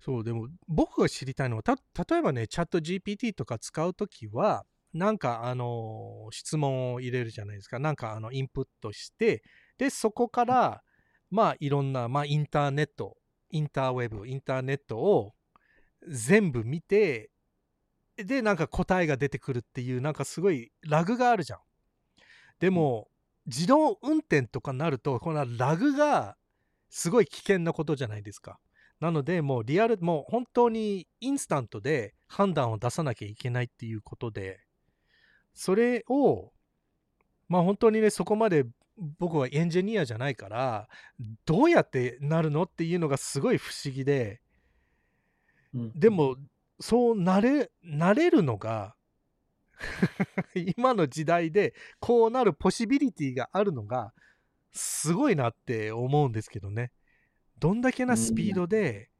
[0.00, 7.78] そう、でも僕が知りたいのは、た例えばね、チャット GPT とか使うときは、なんかあの質問を入れるじゃないですか。
[7.80, 9.42] なんかあのインプットして、
[9.76, 10.82] で、そこから、
[11.34, 13.16] まあいろんな、まあインターネット、
[13.50, 15.34] インターウェブ、インターネットを
[16.06, 17.28] 全部見て、
[18.16, 21.58] で、なんか答えが出てくるっていう、なんかすごいラグがあるじゃん。
[22.60, 23.08] でも、
[23.46, 26.36] 自動運転とかなると、このラグが
[26.88, 28.60] すごい危険なことじゃないですか。
[29.00, 34.60] なので、もうリアル、もう本当にインスタントで判断を出さなきゃいけないっていうことで、
[35.52, 36.52] それを、
[37.48, 38.66] まあ本当にね、そこまで
[38.96, 40.88] 僕はエンジニアじゃないから、
[41.44, 44.40] どうやってなるのっていうのがすごい不思議で、
[45.74, 46.36] うんでも、
[46.80, 48.94] そうなれ、なれるのが、
[50.76, 54.14] 今の時代でこうなるポシビリティがあるのが、
[54.72, 56.92] すごいなって思うんですけどね。
[57.58, 59.10] どんだけなスピードで、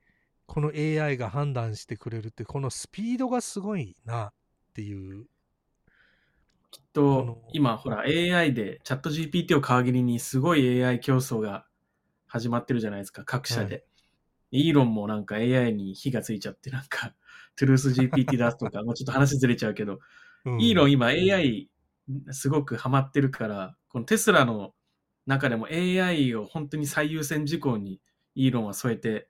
[0.46, 4.32] この AI が判断してくれるって、このスピードがすごいなっ
[4.74, 5.26] ていう。
[6.74, 11.66] きっことの今ほら AI でチャット GPT を皮切りにすごい AI 競争が
[12.26, 13.84] 始まってるじゃないですか、各社で。
[14.50, 17.14] イーロンもなんか AI に火がついちゃって、なんか、
[17.56, 20.00] トゥルース GPT 出すとか、もうちょっと話ずれちゃうけど、
[20.44, 20.60] うん。
[20.60, 21.70] イーロン今 AI
[22.32, 24.74] すごくハマってるから、このテスラの
[25.26, 28.00] 中でも AI を本当に最優先事項に
[28.34, 29.28] イーロンは添えて、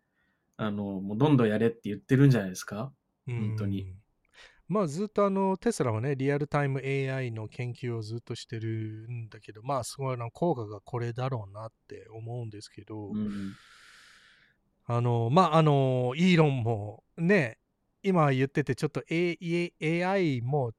[0.56, 2.90] あの、もうどんどんやれって言ってるんじゃないですか
[3.26, 3.82] 本当に。
[3.82, 4.03] うん
[4.68, 13.54] まあずっとあのテスラはね、リアルタイム AI の研究をずっとしてるんだけど、まあすごいな効果がこれだろうなって思うんですけど、うん。
[14.86, 17.58] あの、まああの、イーロンもね、
[18.02, 20.72] 今言っててちょっと A- AI も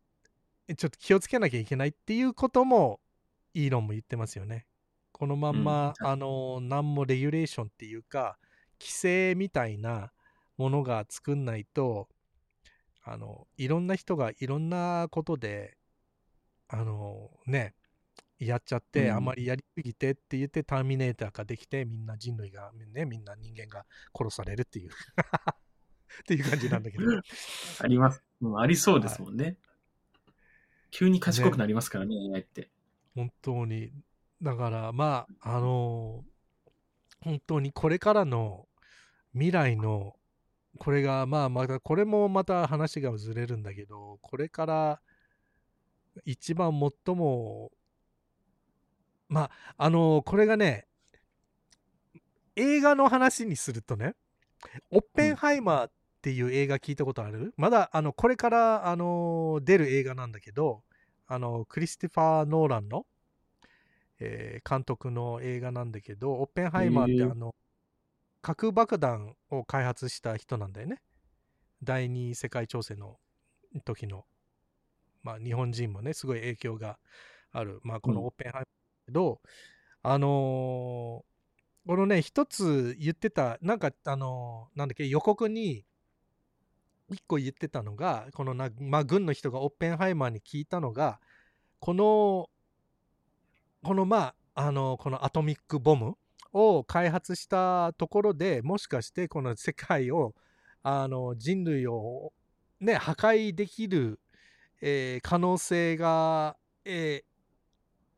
[0.78, 3.00] ちょっと気をつけなきゃいけないっていうことも
[3.54, 4.66] イーロンも言ってますよね。
[5.12, 8.38] このまんま、うんあの、何もレギュレーションっていうか、
[8.80, 10.12] 規制みたいな
[10.58, 12.10] ものが作んないと、
[13.06, 15.78] あの、いろんな人がいろんなことで、
[16.68, 17.76] あの、ね、
[18.40, 23.86] やっちゃって、うんあまりやりすぎてって言って、ターミネーターができて、みんな人類が、ね、みんな人間が
[24.18, 27.04] 殺されるっていう、 っていう感じなんだけど。
[27.80, 28.24] あります。
[28.42, 29.58] うんありそうですもんね。
[30.90, 32.70] 急に賢くなりますからね、AI って。
[33.14, 33.92] 本当に。
[34.42, 36.26] だから、まあ、あの
[37.22, 38.68] 本当にこれからの
[39.34, 40.16] 未来の、
[40.78, 45.02] これが、まあ、また、これもまた話がずれるんだけど、これから
[46.24, 46.72] 一番
[47.06, 47.72] 最も、
[49.28, 50.88] まあ、あのこれがね、
[52.56, 54.16] 映画の話にするとね、
[54.92, 60.84] オッペンハイマーっていう映画聞いたことある、まだ、あの、これから、あの出る映画なんだけど、
[61.28, 63.06] あの、クリスティファー・ノーランの、
[64.20, 67.56] えー監督の映画なんだけど、オッペンハイマーって、あの、
[68.46, 71.02] 核爆弾を開発した人なんだよね。
[71.82, 73.18] 第二次世界大戦の
[73.86, 74.24] 時の。
[75.24, 77.00] まあ、日本人もね、すごい影響が
[77.52, 78.68] ある、まあ、このオッペンハイマーだ
[79.08, 79.42] けど、
[80.04, 85.84] あのーこのね、一つ言ってた、なんか、あのーなんだっけ、予告に、
[87.10, 91.20] 一個言ってたのが、このな、まあ、軍の人がオッペンハイマーに聞いたのが、
[91.80, 92.52] この、
[93.84, 96.16] この、まあ、あの、このアトミックボム
[96.56, 100.34] を開発したところでもしかしてこの世界を、
[100.84, 102.32] あの、人類を、
[102.80, 104.20] ね、破壊できる、
[104.82, 107.36] えー可能性が、えー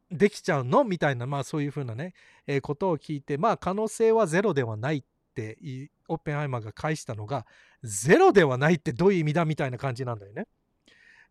[0.09, 0.85] できちゃうの？
[0.85, 2.13] みたいな、まあそういうふうなね、
[2.45, 5.03] えーことを聞いて、まあ可能性はゼロではないっ
[5.35, 7.45] ていオッペンハイマーが返したのが、
[7.83, 9.43] ゼロではないってどういう意味だ？
[9.45, 10.47] みたいな感じなんだよね。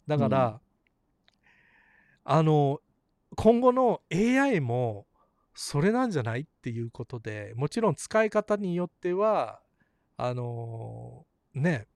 [0.06, 0.60] だから、うん。
[2.24, 2.80] あの、
[3.34, 5.06] 今後の AI も
[5.56, 6.42] それなんじゃない？
[6.42, 9.60] っていうことで、もちろん使い方によっては、
[10.18, 11.86] あのね、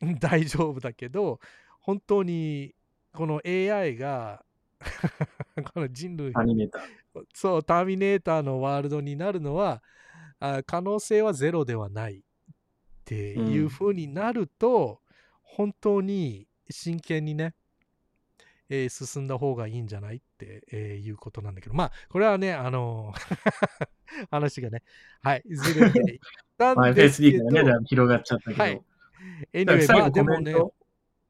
[0.20, 1.40] 大丈夫だけど、
[1.80, 2.74] 本当に
[3.12, 4.44] この AI が
[5.74, 6.82] この人類アニメーター。
[7.34, 9.82] そう、ターミネーターのワールドになるのは、
[10.38, 12.24] あ可能性はゼロではないっ
[13.04, 15.00] ていう風になると、
[15.42, 17.54] 本当に真剣にね、
[18.68, 20.16] えー進んだ方がいいんじゃない？
[20.16, 20.24] って、
[20.72, 23.12] えーいうことなんだけど、まあ、これはね、あの
[24.30, 24.82] 話がね、
[25.22, 26.18] はい、ずれていっ
[26.58, 28.62] たまあ、んですけ FSD ど、 からね、広がっちゃったけど。
[28.62, 28.82] はい
[29.52, 30.54] anyway だかでもね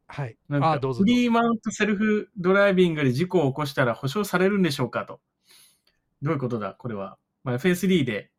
[0.06, 0.98] はい、あどうぞどうぞ。
[1.00, 5.20] フリーマウントセルフドライビングで事故を起こしたら保証されるんでしょうかと。
[6.20, 7.16] どういうことだこれは。
[7.44, 8.30] まあ、FSD で、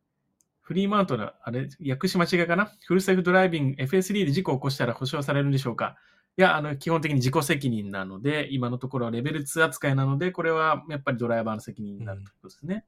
[0.61, 2.71] フリーマウントの、あれ、訳し間違いかな？
[2.85, 5.97] フルセルフドライビング、FSD で事故を起こしたら保証されるんでしょうか？
[6.35, 12.85] いや、あの、基本的に自己責任なので、今のところはレベル2扱いなので、これはやっぱりドライバーの責任になるということですね。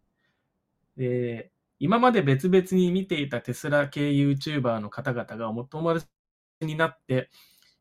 [0.98, 6.08] で、今まで別々に見ていたテスラ系 YouTuber の方々がお友達
[6.62, 7.30] になって、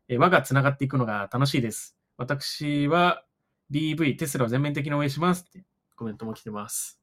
[0.09, 1.97] えー輪がつながっていくのが楽しいです。
[2.19, 3.25] 私は
[3.71, 5.65] DV、テスラを全面的に応援しますって
[5.97, 7.01] コメントも来てます。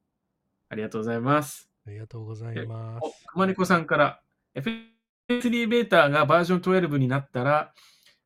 [0.70, 1.68] ありがとうございます。
[1.88, 3.26] ありがとうございまお、す。
[3.26, 4.22] くまねこさんから、
[4.53, 7.74] FSD ベータがバージョン12になったら、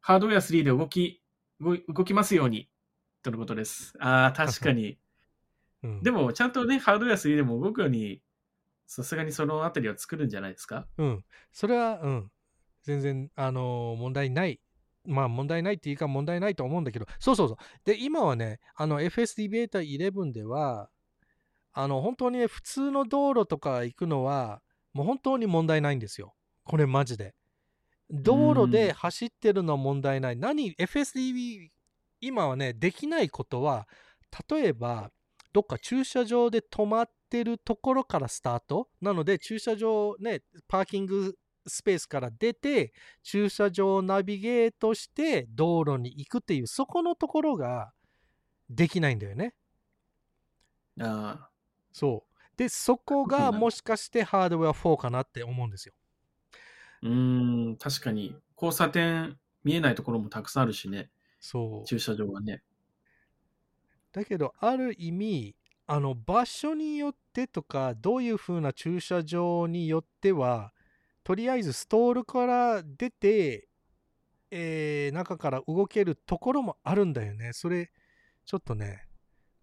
[0.07, 1.23] ハードウェア3で動き、
[1.59, 2.69] 動きますように、
[3.23, 3.95] とのことです。
[3.99, 4.99] ああ、確かに。
[5.81, 8.21] うんでも、ちゃんとね、ハードウェア3でも動くように、
[8.85, 10.85] さすがにそのあたりは作るんじゃないですか？
[10.99, 12.31] うん、それは、うん、
[12.83, 14.59] 全然、あのー問題ない。
[15.05, 17.57] まあ、問題ないっていうか、問題ないと思うんだけど、そうそうそう。
[17.83, 20.91] で、今はね、あの、FSD ベータ11では、
[21.73, 24.61] あの、本当にね、普通の道路とか行くのは、
[24.93, 26.35] もう本当に問題ないんですよ。
[26.63, 27.33] これマジで。
[28.09, 30.37] 道路で走ってるのは問題ない。
[30.37, 31.69] 何、FSD、
[32.21, 33.87] 今はね、できないことは、
[34.49, 35.11] 例えば、
[35.53, 41.35] どっか駐車場で止まってるところからスタートなので、駐車場ね、パーキング
[41.67, 42.93] スペースから出て、
[43.23, 47.93] 駐車場をナビゲートして道路に行くっていう、そこのところが
[48.69, 49.55] できないんだよね。
[50.99, 51.49] ああ、
[51.91, 52.57] そう。
[52.57, 55.93] で、そこがもしかしてハードウェア4かなって思うんですよ。
[57.05, 61.87] うーん、確かに、交差点見えないところもたくさんあるしね、そう。
[61.87, 62.63] 駐車場はね。
[64.11, 65.55] だけど、ある意味、
[65.87, 70.73] あの場所によってとか、どういう風な駐車場によっては、
[71.23, 73.67] とりあえずストールから出て、
[74.51, 77.51] えー中から動けるところもあるんだよね。
[77.53, 77.91] それ、
[78.45, 79.07] ちょっとね、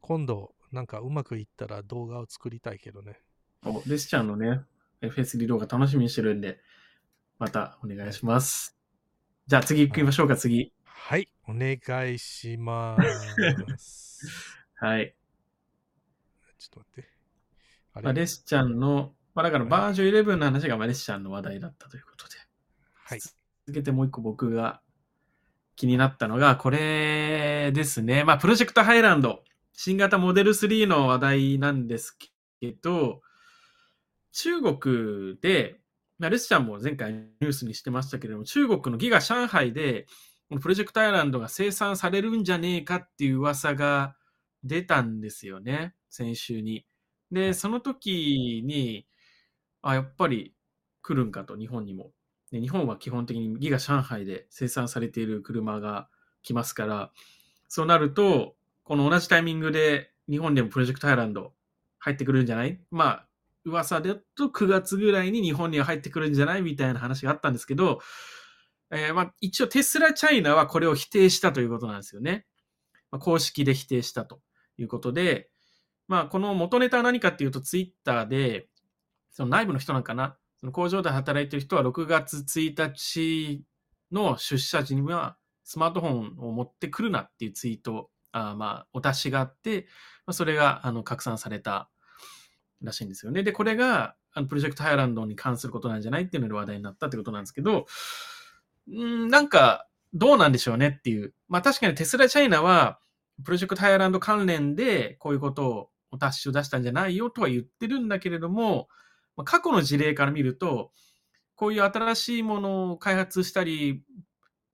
[0.01, 3.21] 今度、なんかうまくいったら動画を作りたいけどね。
[3.65, 4.61] おレスちゃんのね、
[5.01, 6.61] FSD 動画楽しみにしてるんで、
[7.43, 8.79] またお願いします。
[9.49, 10.73] じゃあ次行きましょうか、次。
[10.85, 12.97] はい、お願いしま
[13.77, 14.29] す。
[14.79, 15.17] はい。
[16.57, 17.11] ちょっと待って。
[17.95, 18.05] あれ？
[18.05, 22.37] まあ、レスちゃんの、まあ、だからバージョン11の話がまあレスちゃんの話題だったということで。
[22.95, 23.19] はい。
[23.19, 23.35] 続
[23.73, 24.81] けてもう一個僕が
[25.75, 28.23] 気になったのが、これですね。
[28.23, 32.17] まあ、プロジェクトハイランド、新型モデル3の話題なんです
[32.61, 33.21] けど、
[34.31, 35.82] 中国で、
[36.23, 40.07] まあ、レスちゃんも前回ニュースにしてましたけれども、中国のギガ上海で、
[40.49, 44.15] このプロジェクトアイランドが生産されるんじゃねえかっていう噂が
[44.63, 46.87] 出たんですよね、先週に。
[47.33, 49.05] で、その時に、
[49.83, 50.55] あ、やっぱり
[51.03, 52.13] 来るんかと、日本にも。
[52.53, 56.09] で日本は基本的にギガ上海で生産されている車が
[56.45, 57.11] 来ますから、
[57.67, 58.55] そうなると、
[58.85, 61.53] この同じタイミングで日本でもプロジェクトアイランド
[61.99, 62.79] 入ってくるんじゃない？
[62.93, 63.29] まあ、
[63.65, 68.01] 噂だと9月ぐらいに日本には入ってくるんじゃないみたいな話があったんですけど、
[68.91, 72.47] えーまあ、一応テスラチャイナはこれを否定したということなんですよね。
[73.11, 74.41] まあ、公式で否定したと
[74.77, 75.51] いうことで、
[76.09, 78.69] まあ、この元ネタは何かっていうと、ツイッターで、
[79.31, 83.65] その内部の人なんかな、その工場で働いてる人は6月1日
[84.13, 89.87] の出社時にはスマートフォンを持ってくるなっていうツイート、あまあ、お達しがあって、
[90.27, 91.91] まあ、それが、あの、拡散された
[92.83, 93.43] らしいんですよね。
[93.43, 97.87] で、これが、あの、プロジェクトハイランドに関することなんじゃないっていうので話題になったってことなんですけど、
[98.89, 101.35] うん、なんか、どうなんでしょうねっていう。
[101.49, 102.99] まあ確かにテスラチャイナは、
[103.45, 108.89] プロジェクトハイランド関連でこういうことをお達しを出したんじゃないよとは言ってるんだけれども、
[109.37, 110.91] まあ、過去の事例から見ると、
[111.55, 114.03] こういう新しいものを開発したり、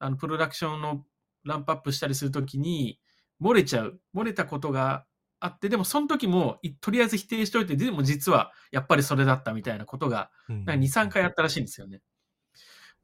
[0.01, 1.05] あのプロダクションの
[1.45, 2.99] ランプアップしたりするときに、
[3.41, 4.01] 漏れちゃう。
[4.15, 5.05] 漏れたことが
[5.41, 12.01] あって、でもその時も、いとりあえず否定しといて、でも実はやっぱりそれだったみたいなことが、うんなんか2、3回あったらしいんですよね。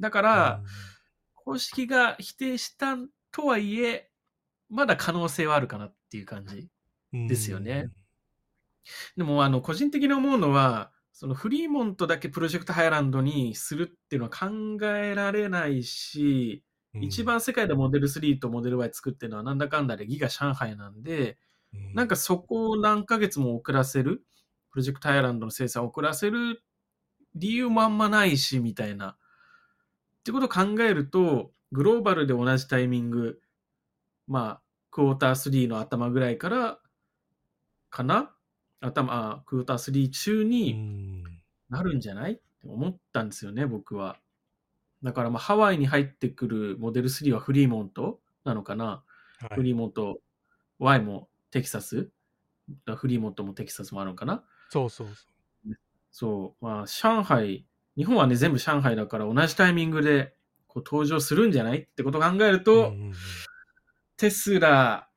[0.01, 0.63] だから、
[1.35, 2.97] 公式が否定した
[3.31, 4.11] とはいえ、
[4.69, 6.69] まだ可能性はあるかなっていう感じ。
[7.13, 7.91] うんですよね。
[9.17, 21.39] でも、あの、個人的に思うのは、そのフリーモントだけプロジェクトハイランドにするっていうのは考えられないし、うん一番世界でモデル3とモデル Y 作ってるのはなんだかんだでギガ上海なんで、
[21.95, 24.25] なんかそこを何ヶ月も遅らせる、
[24.71, 26.63] プロジェクトハイランドの生産を遅らせる？
[27.35, 29.11] 理由もあんまないし、みたいな。
[29.11, 29.17] っ
[30.25, 33.41] てことを考えると、グローバルで同じタイミング、
[34.27, 34.61] まあ、
[34.91, 36.79] クォーター3の頭ぐらいから、
[37.91, 38.31] かな？
[38.81, 41.25] 頭、あ、クォーター3中うにん。
[41.69, 42.33] なるんじゃない？
[42.33, 44.19] って思ったんですよね、僕は。
[45.03, 49.03] だからまあ、ハワイに入ってくるモデル3はフリーモントなのかな？
[49.41, 49.55] はい。
[49.57, 50.21] フリーモント、
[50.79, 52.11] Y もテキサス？
[52.97, 54.45] フリーモントもテキサスもあるのかな？
[54.71, 55.15] そうそうそ
[56.11, 56.65] そう。
[56.65, 60.35] まあ、上海、日本はね、全部上海だから同じタイミングで
[60.67, 62.61] こう登場するんじゃないってことを考えるう。
[62.65, 63.13] と、うんうんうん
[64.17, 65.09] テスラ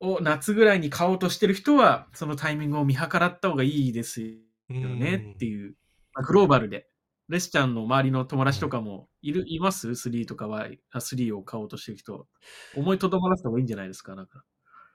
[0.00, 5.74] を夏ぐらいに買おうとしてる人は、そのタイミングを見計らった方がいいですよねっていう、
[6.14, 6.88] まあ、グローバルで。
[7.28, 12.26] レスちゃんの周りの友達とかもいる、います ?3 とかあ3を買おうとしてる人。
[12.74, 14.14] 思いとどまらせた方がいいんじゃないですか？
[14.16, 14.42] なんか。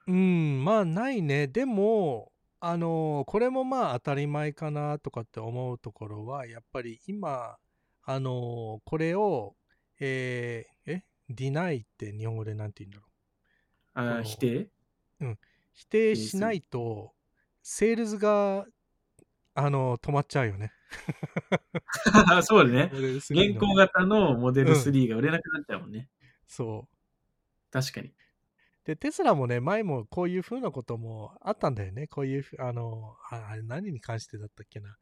[0.08, 1.46] うん、まあないね。
[1.46, 7.56] でも、あのこれもまあ当たり前かなとかって思うところは、やっぱり今、
[8.04, 9.54] あのこれを、
[10.00, 12.98] えーえ、ディナイって日本語でなんて言うんだ
[14.14, 14.70] ろう否定？
[15.20, 15.38] う。
[15.74, 17.12] 否定しないと、
[17.62, 18.64] セールスが、
[19.54, 20.72] あの止まっちゃうよね。
[22.42, 22.90] そうだね。
[22.92, 26.08] モデル3の現行型のモデル3が売れなくなっちゃうもんね。
[26.46, 26.96] そう。
[27.70, 28.14] 確かに。
[28.88, 32.06] で、テスラもね、前もこういうふうなこともあったんだよね。
[32.06, 34.96] こういうふ、あの、ああれ何に関してだったっけな。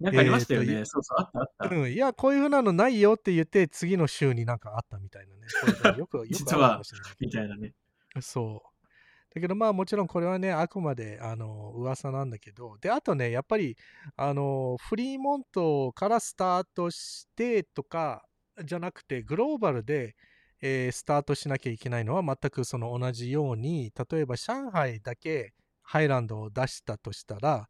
[0.00, 0.72] なんかありましたよね。
[0.72, 1.76] えーとそうそう、あったあった。
[1.76, 5.42] うん、いや、こういうふうなのないよって言って、次の週になんかあったみたいなね。
[5.60, 6.82] これねよく、 よく実は
[7.20, 7.72] みたいなね。
[8.20, 8.86] そう。
[9.32, 13.76] だけどまあもちろんこれはね、あくまであの噂なんだけど、で、あとね、やっぱり
[14.16, 18.26] あのフリーモントからスタートしてとか
[18.64, 20.16] じゃなくて、グローバルで、
[20.62, 25.52] えースタートしなきゃいけないのは全くその同じように、例えば上海だけ
[25.82, 27.68] ハイランドを出したとしたら、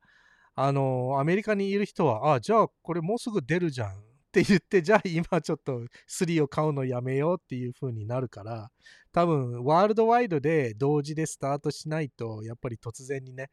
[0.54, 3.94] あのアメリカにいる人は、あ、じゃあこれもうすぐ出るじゃんっ
[4.32, 8.70] て言って、じゃあ今ちょっと3を買うのやめようっていう風になるから、
[9.12, 13.50] 多分ワールドワイドで同時でスタートしないと、やっぱり突然にね、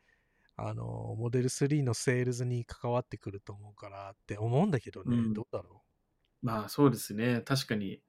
[0.57, 5.83] あのモデル3のセールスに関わってくると思うからって思うんだけどね、うんどうだろ
[6.41, 7.41] まあそうですね。
[7.41, 8.01] 確かに。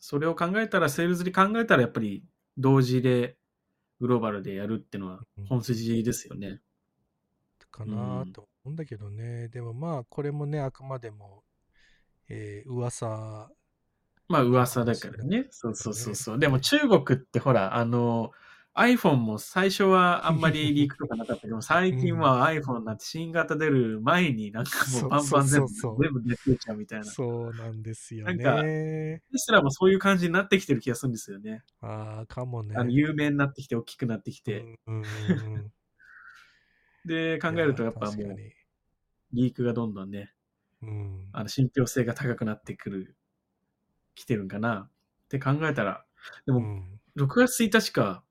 [0.00, 2.24] それを考えたら、セールスに考えたら、やっぱり
[2.58, 3.36] 同時で
[4.00, 6.60] グローバルでやるっていうのはうん本筋ですよね。
[7.62, 11.44] うかなうんと思うんだけどね、でもまあこれもね、あくまでも、
[12.28, 13.50] えー噂、
[14.28, 15.46] まあ噂だからね。
[15.50, 16.38] そうそうそうそう。
[16.38, 18.30] でも中国ってほら、あの、
[18.76, 27.04] iPhone も最初はあんまりリークとかなかったけど、最近は iPhone なんて新型出る前になんかもうバンバン全部全部出てちゃうみたいな。
[27.04, 29.22] そうなんですよなんかね。
[29.32, 31.62] テスラもそういう感じになってきてる気がするんですよね。
[31.80, 32.76] ああ、かもね。
[32.76, 34.60] あの有名になってきて、大きくなってきて。
[34.86, 35.72] うんうんうんうん
[37.04, 38.36] で、考えるとやっぱもう
[39.32, 40.34] リークがどんどんね、
[40.82, 43.16] うんあの信憑性が高くなってくる、
[44.14, 44.90] 来てるんかな
[45.24, 46.04] って考えたら、
[46.44, 48.22] でもうん6月1日か。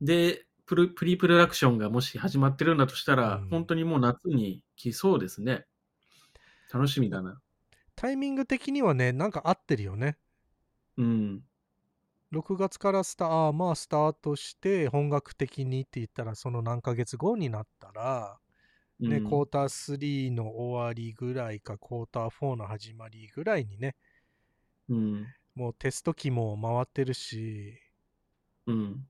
[0.00, 5.66] で、プルプリプロダクションがもし始まってるんだとしたら、うん本当にもう夏に来そうですね。
[6.72, 7.40] 楽しみだな。
[7.96, 10.16] タイミング的にはね、なんか合ってるよね。
[10.96, 11.42] うん。
[12.32, 18.38] 6月からスタあーまあスタートして本格的にって言ったらその何ヶ月後になったら、
[19.00, 23.96] ねうんクォーター3の終わりぐらいかクォーター4の始まりぐらいにね
[24.88, 25.26] うん。
[25.54, 27.78] もうテスト機も回ってるし、
[28.66, 29.06] うん。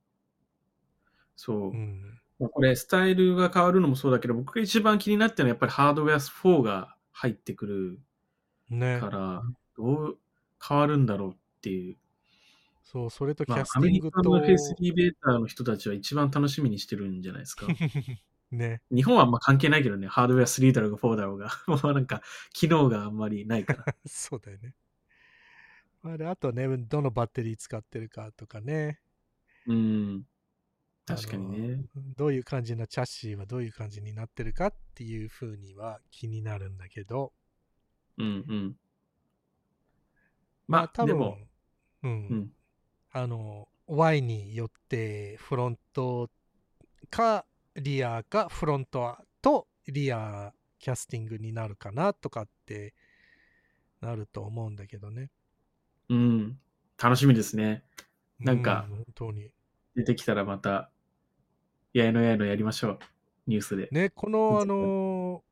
[1.41, 1.71] そう。
[1.71, 8.01] うん、まあこれ、スタイルが変わるのもそうだけど、僕が一番気になってるのはやっぱりハードウェア4が入ってくる
[8.69, 9.43] ねから、
[9.75, 10.19] どう
[10.63, 11.97] 変わるんだろうっていう。
[12.85, 17.67] そう、それとキまあャ、スアメリティングと、カのフェスリーベーターの人たちは一番楽しみにしてるんじゃないですか。
[18.51, 18.83] ね。
[18.91, 22.21] 日本はあんま関係ないけどね、ハードウェア3だろうが4だろうが、もうなんか、
[22.53, 23.85] 機能があんまりないから。
[24.05, 24.75] そうだよね。
[26.03, 29.01] あれ、あとね、どのバッテリー使ってるかとかね。
[29.67, 30.27] うん。
[31.17, 31.85] 確かにね。
[32.17, 37.33] どういう感じのチャッシーはどういう感じになってるかっていうふうには気になるんだけど、
[38.19, 38.77] うんうん。
[40.69, 41.35] まあ、まあ、多分
[42.03, 42.53] うん、うん。
[43.13, 46.31] あの、Y によってフロント
[47.11, 47.45] か
[47.75, 52.95] リアかフロントとリアキャスティングになるかなとかって
[54.01, 55.31] なると思うんだけどね。
[56.09, 56.59] うん。
[57.03, 57.83] 楽しみですね。
[58.39, 59.51] なんかう本当に。
[59.97, 60.91] 出てきたらまた、
[61.93, 62.99] やいのやいのやりましょう。
[63.47, 63.89] ニュースで。
[63.91, 65.43] ね、この、あの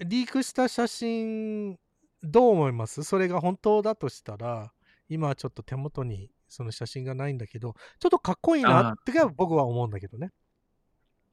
[0.00, 1.78] リークした写真、
[2.22, 3.02] どう思います？
[3.04, 4.72] それが本当だとしたら、
[5.08, 10.30] 今はちょっと手元にその写真がないんだけど、ちょっとかっこいいなって僕は思うんだけどね。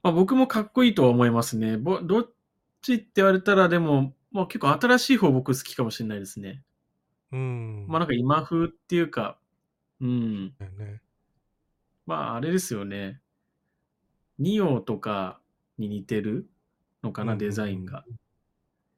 [0.03, 1.77] まあ、僕もかっこいいとは思いますね。
[1.77, 2.31] ぼどっ
[2.81, 6.61] ちって言われたら、でも、まあ、結構新しい方僕好きかもしれないですね。
[7.31, 7.85] うん。
[7.87, 9.37] まあなんか今風っていうか、
[9.99, 10.53] うん。
[10.59, 11.01] ね。
[12.05, 13.19] まああれですよね。
[14.39, 15.39] ニオとか
[15.77, 16.49] に似てる
[17.03, 18.05] のかな、デザインが。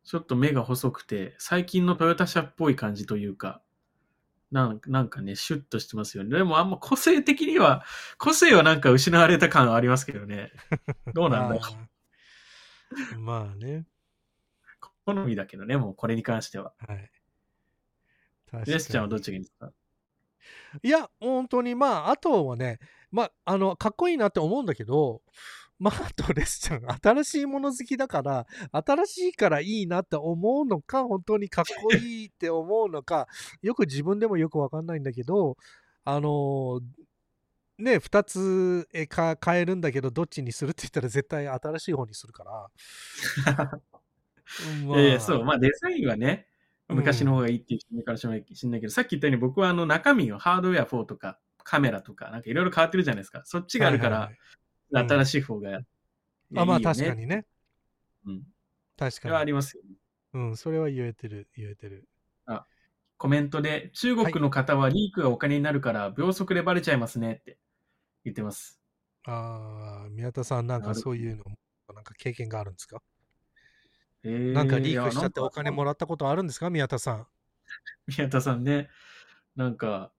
[0.04, 3.62] ちょっと目が細くて、最近のトヨタ車っぽい感じというか、
[4.52, 6.38] なんなんかね、シュッとしてますよね。
[6.38, 7.84] でもあんま個性的には、
[8.18, 10.52] 個性はなんか失われた感はありますけどね。
[11.14, 11.60] どうなんだろう。
[13.18, 13.20] う。
[13.20, 13.86] まあね。
[15.06, 16.74] 好みだけどね、もうこれに関しては。
[16.80, 17.12] はい。
[18.52, 19.72] 確レスちゃんはどっちちがいいんですか？
[20.84, 22.80] いや、本当に、まあ、あとはね、
[23.12, 25.22] まあ、あの、かっこいいなって思うんだけど、
[25.80, 33.28] まあ、あとレスちゃん、新しいもの好きだから、新しいからいいなって思うのか、本当にかっこいいって思うのか、
[33.62, 35.56] よく自分でもよくわかんないんだけど、
[36.04, 36.82] あの
[37.78, 42.72] ね、2つえか変えるんだけど、どっちにするって言ったら絶対新しい方にするから。
[44.84, 46.58] いやいや、そう、まあデザインはね、うん
[46.90, 48.44] 昔の方がいいっていう人もいるかもしれない
[48.80, 51.38] けど、さっき言ったように僕はあの中身をハードウェア4とか
[51.70, 53.42] カメラとかなんかいろいろ変わってるじゃないですか。
[53.44, 55.82] そっちがあるから、はいはいはい新しい方がや、
[56.56, 57.46] あまあ確かにね。
[58.26, 58.44] うん。
[58.96, 59.50] 確それはあかに。
[59.50, 59.90] りますよね。
[60.34, 62.08] うん、それは言えてる、言えてる。
[63.18, 67.58] コメントで、中国の方はリークがお金になるから秒速でバレちゃいますねって
[68.24, 68.80] 言ってます。
[69.26, 71.44] ああ、宮田さん、なんかそういうの、
[71.94, 73.02] なんか経験があるんですか？
[74.24, 76.70] えーなんかリークしちゃってお金もらったことあるんですか？
[76.70, 77.28] 宮田さん。
[78.18, 78.90] 宮田さんね、
[79.58, 80.14] なんか、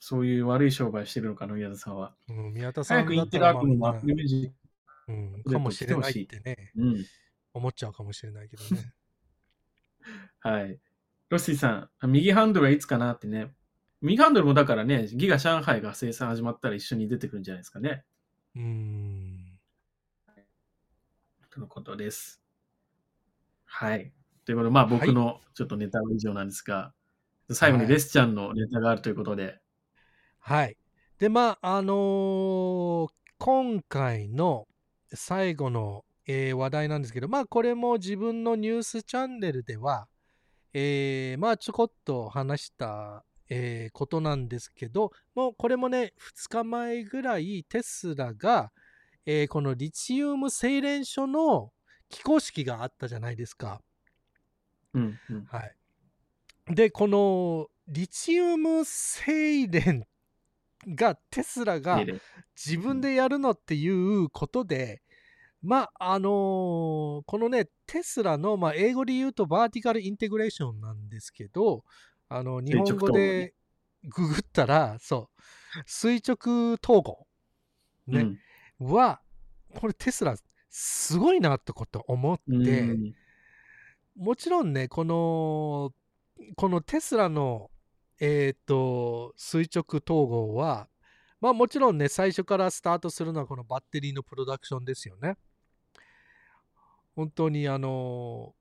[0.00, 2.14] そういう悪い商売してるのかな、宮田さんは。
[2.28, 4.52] うん、宮田さ早くインテルんだったら、まあアークのマップイメージ。
[5.08, 7.04] うん、かもしれないってね、うん。
[7.52, 8.92] 思っちゃうかもしれないけどね。
[10.40, 10.80] はい。
[11.28, 13.54] ロッシーさん、右ハンドルはいつかなってね。
[14.00, 18.04] 右ハンドルもだからね、ギガ上海が生産始まったら一緒に出てくるんじゃないですかね。
[18.56, 19.60] うーん。
[21.50, 22.42] とのことです。
[23.66, 24.12] はい。
[24.46, 26.94] ということで、まあ僕のちょっとネタは以上なんですが、
[27.50, 29.59] 最後にレスちゃんのネタがあるということで、
[30.40, 30.76] はい。
[31.18, 33.08] で、まあ、あのー
[33.42, 34.68] 今回の
[35.14, 40.08] 最後の、えー話題なんですけど、まあ、これも自分のニュースチャンネルでは、
[40.74, 48.72] えーまあ、ちょこっと話した、えーことなんですけど、もうこれもね、2日前ぐらいテスラが、
[49.26, 51.72] えーこのリチウム精錬所の
[52.10, 53.80] 起工式があったじゃないですか。
[54.94, 55.44] うん、うん。
[55.44, 55.76] はい。
[56.74, 60.06] で、このリチウム精錬
[60.88, 62.04] がテスラが
[62.56, 65.02] 自分でやるのっていうことで、
[65.62, 71.84] まあ、あのーこのね、テスラの、まあ、英語で言うとバーティカルインテグレーションなんですけど、
[72.28, 73.54] あの、日本語で
[74.04, 75.42] ググったら、そう、
[75.86, 77.26] 垂直統合、
[78.06, 78.38] ね、
[78.78, 79.20] は、
[79.74, 80.36] これテスラ
[80.70, 82.90] すごいなってこと思って、うん。
[82.90, 83.14] うん。
[84.16, 85.92] もちろんね、この、
[86.56, 87.70] このテスラの、
[88.20, 90.88] えっ、と、垂直統合は、
[91.40, 95.36] まあもちろんね、最初からスタートするのはこのバッテリーのプロダクションですよね。
[97.16, 98.54] 本当にあの、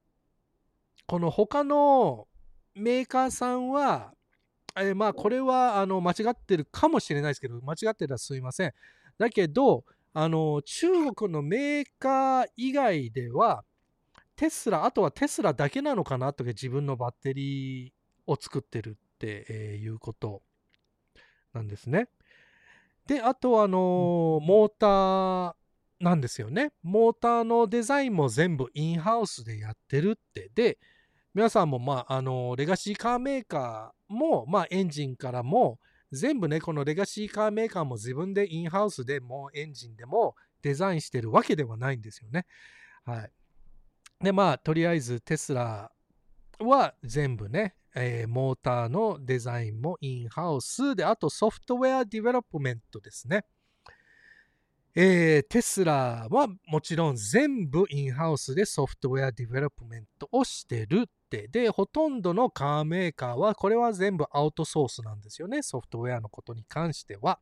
[1.05, 2.27] この他の
[2.73, 4.13] メーカーさんは、
[4.77, 8.73] えーまあこれはあの間違ってるかもしれないですけど、間違ってたらすいません。
[9.17, 9.83] だけど、
[10.13, 13.65] あの、中国のメーカー以外では、
[14.37, 17.91] テスラ、あとはテスラだけなのかなとか自分のバッテリー
[18.25, 20.41] を作ってるって、えーいうこと
[21.53, 22.07] なんですね。
[23.05, 25.55] で、あとはあのーモーター
[25.99, 26.71] なんですよね。
[26.81, 30.49] モーターのデザインも全部インハウスでやってるって。
[30.55, 30.79] で、
[31.33, 35.79] 皆さんもまあ、あのー legacy car maker も、まあ、エンジンからも、
[36.11, 42.45] 全部ね、この legacy car maker も自分で in-house でもエンジンでもデザインしてるわけではないんですよね。
[43.05, 43.31] はい。
[44.21, 45.91] で、まあ、とりあえずテスラ
[46.59, 53.45] は全部ね、えー、モーターのデザインも in-house で、あと software development ですね。
[54.95, 61.47] えー、テスラはもちろん全部 in-house で software development をしてるって。
[61.47, 65.61] で、ほとんどのカーメーカーはこれは全部アウトソースなんですよね。
[65.61, 67.39] ソフトウェアのことに関しては。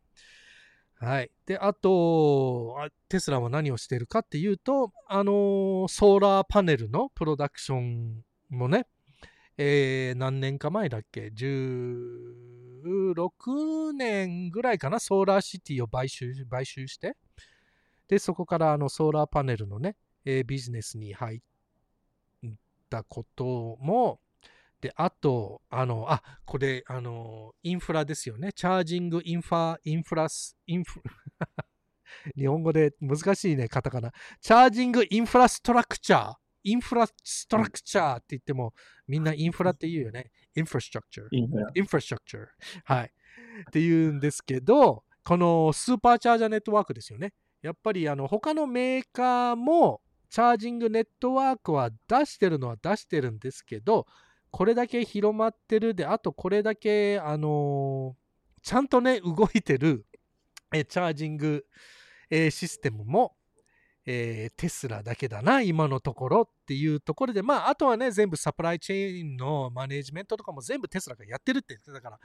[1.00, 1.32] はい。
[1.46, 2.76] で、あと、
[3.08, 8.88] テスラは何をしてるかっていうと、あのー、ソーラーパネルのプロダクションもね、
[9.58, 15.00] えー、何年か前だっけ ?16 年ぐらいかな？
[15.00, 17.18] ソーラーシティを買収買収して、
[18.08, 19.96] で、そこからあのソーラーパネルのね、
[20.26, 21.40] えー、ビジネスに入っ
[22.90, 24.20] たことも、
[24.80, 28.54] で、あと、あの、あ、これ、あの、インフラですよね。
[28.54, 31.02] チャージングインファ、インフラス、インフ、
[32.38, 34.14] 日本語で難しいね、カタカナ。
[34.40, 36.36] チャージングインフラストラクチャー。
[36.70, 38.74] インフラストラクチャーって言っても、
[39.08, 40.32] みんなインフラって言うよね。
[40.56, 41.28] インフラストラクチャー。
[41.32, 42.46] インフラストラクチャー。
[42.84, 43.06] はい。
[43.06, 43.10] っ
[43.72, 47.34] て言うんですけど、このスーパーチャージャーネットワークですよね。
[47.62, 54.06] やっぱりあの他のメーカーもチャージングネットワークは出してるのは出してるんですけど、
[54.52, 60.06] これだけ広まってるで、あとこれだけ、あのー、ちゃんとね、動いてる
[60.74, 61.66] えチャージング、
[62.30, 63.37] えー、システムも、
[64.10, 72.20] えー、テスラだけだな、今のところっていうところで、まあ、あとはね、全部サプライチェーンのマネジメントとかも全部テスラがやってるって言ってたから、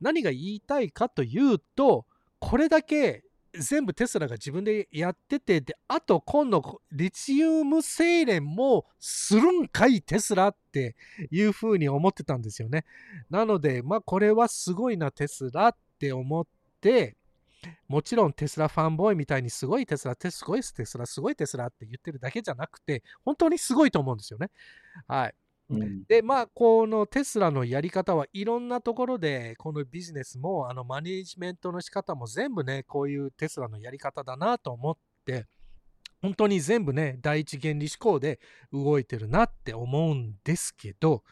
[0.00, 2.06] 何が言いたいかというと、
[2.40, 3.22] これだけ
[3.54, 10.96] 全部テスラが自分でやってて、で、あと今度、リチウム精錬もするんかい、テスラって
[11.30, 12.84] いうふうに思ってたんですよね。
[13.30, 16.46] なので、まあ、これはすごいな、テスラって思っ
[16.80, 17.16] て、
[17.88, 24.50] もちろんテスラファンボーイみたいにすごいテスラ、すごいテスラ、すごいテスラって言ってるだけじゃなくて、本当にすごいと思うんですよね。
[25.06, 25.34] はい。
[25.70, 34.96] うん、で、まあ、このテスラのやり方はいろんなところで、このビジネスも、あの、マネジメントの仕方も全部ね、こういうテスラのやり方だなと思っ
[35.26, 35.46] て、
[36.22, 38.40] 本当に全部ね、第一原理思考で
[38.72, 41.22] 動いてるなって思うんですけど、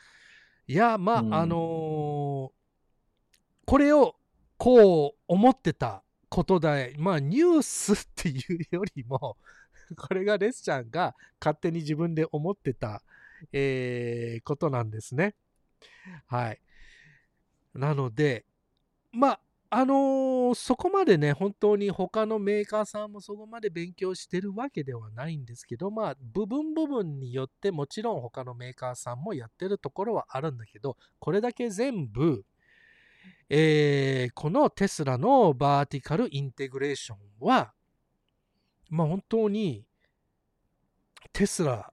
[0.67, 2.51] いや、まあ、うん、あのー、
[3.65, 4.17] これを
[4.59, 6.03] こう思ってた
[6.37, 9.39] ことで、まあニュースっていうよりも、
[9.97, 13.03] これがレスちゃんが勝手に自分で思ってた、
[13.55, 15.35] えー、ことなんですね。
[16.27, 16.61] はい。
[17.73, 18.45] なので、
[19.13, 32.45] まあ、あのー、そこまでね、本当に他のメーカーさんもそこまで勉強してるわけではないんですけど、まあ、部分部分によってもちろん他のメーカーさんもやってるところはあるんだけど、これだけ全部、
[33.49, 37.73] えー、このテスラのバーティカルインテグレーションは、
[38.91, 39.85] まあ本当に
[41.33, 41.93] テスラ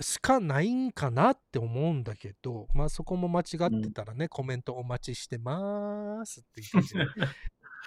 [0.00, 6.96] しかないんかなって思うんだけど、まあそこも間違ってたらね、うん、コメントお待ちしてますって言って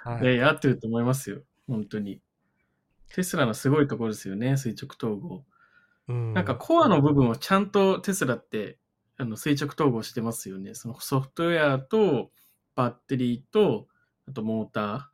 [0.02, 1.42] はい、いや、合ってると思いますよ。
[1.68, 2.20] 本当に。
[3.14, 5.44] テスラのすごいところですよね、垂直統合。
[6.08, 8.78] うん、なんかコアの部分をちゃんとテスラって
[9.16, 10.74] あの垂直統合してますよね。
[10.74, 12.30] そのソフトウェアと
[12.74, 13.88] バッテリーと、
[14.28, 15.10] あとモータ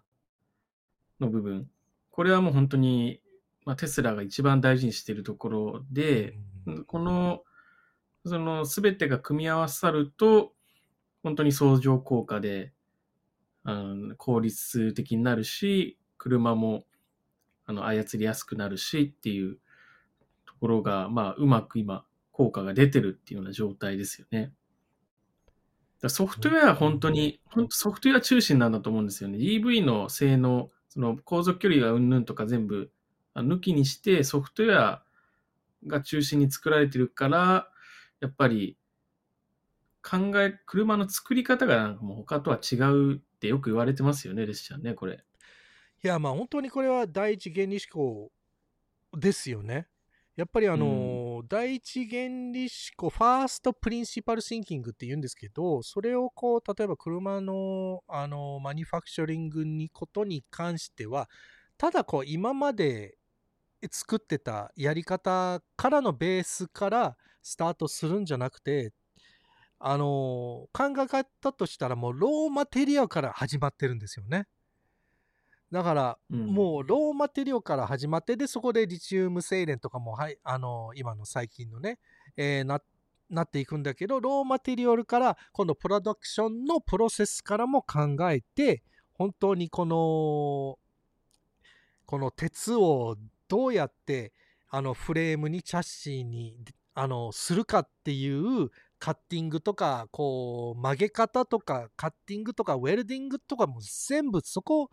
[1.21, 1.69] ーの部分。
[2.11, 3.21] これはもう本当に、
[3.65, 6.39] まあ、テスラが一番大事にしているところで、
[6.87, 7.43] この、
[8.25, 10.53] その全てが組み合わさると、
[11.23, 12.73] 本当に相乗効果で、
[13.65, 16.85] うん、効率的になるし、車も
[17.67, 19.59] あの操りやすくなるしっていう
[20.47, 24.53] ところが、まあ、うまく今、効果が出てるっていうような状態ですよね。
[26.09, 29.39] ソフトウェアは本当に、本当ソフトウェア中心なんだと思うんですよね。
[29.39, 32.91] EV の性能、その航続距離がうんぬんとか全部
[33.35, 35.03] 抜きにしてソフトウェア
[35.87, 37.71] が中心に作られてるから、
[38.21, 38.77] やっぱり
[40.03, 45.25] 考え、車の作り方がなんかもう他とは違うってよく言われてますよね、レスちゃんね、これ。
[46.05, 48.31] いや、まあ本当にこれは第一原理思考
[49.17, 49.89] ですよね。
[50.37, 50.91] やっぱりあの、う
[51.45, 61.29] 第一原理思考、ファーストプリンシパルシンキングって言うんですけど、それをこう、例えば車の、あの、マニファクチャリングにことに関しては、
[61.79, 63.19] ただこう、今まで
[63.91, 68.93] 作ってたやり方からのベースからスタートするんじゃなくて、
[69.79, 74.47] あの、考え方としたらもうローマテリアから始まってるんですよね。
[75.73, 81.99] だから、うん、もうローマテリオから始まって、で、そこでリチウム精錬とかも、はい、あの、今の最近のね、
[82.37, 82.81] えー、な、
[83.29, 88.83] なっていくんだけど、ローマテリオルから、今度プロダクションのプロセスからも考えて、
[89.17, 90.79] 本当にこの
[92.05, 93.17] この鉄を
[93.49, 94.33] どうやって
[94.69, 96.57] あのフレームにチャッシーに
[96.95, 104.91] あのするかっていうカッティングとかこう曲げ方とかカッティングとかウェルディングとかも全部そこ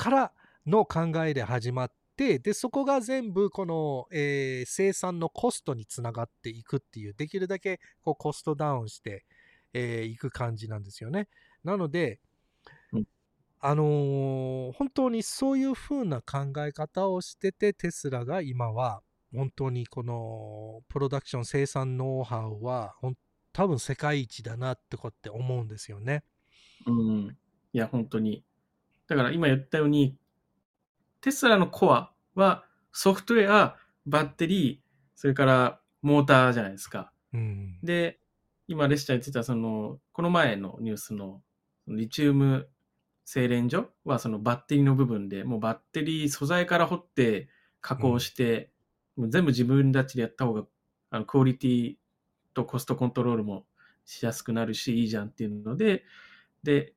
[0.00, 0.32] から
[0.66, 9.26] の考えで始まってでそこが全部この、えー生産のコストにつながっていくっていうできるだけこうコストダウンして
[9.74, 11.28] い、えーく感じなんですよね。
[11.64, 12.18] なので、
[12.94, 13.04] うん
[13.60, 19.02] あのー本当にそういう風な考え方をしててテスラが今は
[19.34, 22.94] 本当にこのプロダクション生産ノウハウは
[23.52, 26.24] 多分世界一だなってこって思うんですよね。
[26.86, 27.36] うん。
[27.74, 28.44] いや、本当に。
[29.10, 30.16] だから今言ったように、
[31.20, 34.78] テスラのコアはソフトウェア、バッテリー、
[35.16, 37.12] それからモーターじゃないですか。
[37.34, 37.80] うん。
[37.82, 38.20] で、
[38.68, 41.42] 今、レスチャー言ってた、その、この前のニュースの、
[41.88, 42.68] リチウム
[43.24, 47.48] 精錬所は、そのバッテリーの部分で、もうバッテリー素材から掘って
[47.80, 48.70] 加工して、
[49.16, 50.62] もう全部自分たちでやった方が、
[51.10, 51.96] あの、クオリティ
[52.54, 53.66] とコストコントロールも
[54.04, 56.04] しやすくなるし、いいじゃんっていうので、
[56.62, 56.94] で、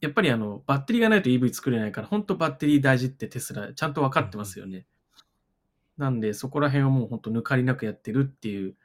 [0.00, 4.86] やっぱりあの、バッテリーがないと EV 作れないから、本当バッテリー大事ってテスラ、ちゃんと分かってますよね。
[5.96, 8.76] なんで、そこら辺はもう本当抜かりなくやってるっていう。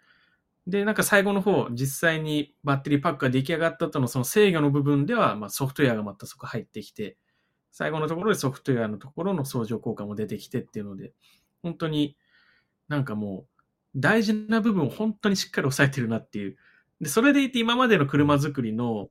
[0.67, 7.17] で、なんか最後の方、実際にバッテリーパックが出来上がった後のその制御の部分では、まあソフトウェアがまたそこ入ってきて、
[7.71, 11.13] 最後のところでソフトウェアのところの相乗効果も出てきてっていうので、
[11.63, 12.15] 本当に
[12.87, 13.61] なんかもう
[13.95, 16.57] 大事な部分を本当にしっかり抑えてるなっていう。
[17.01, 19.09] で、それでいて今までの車作りの、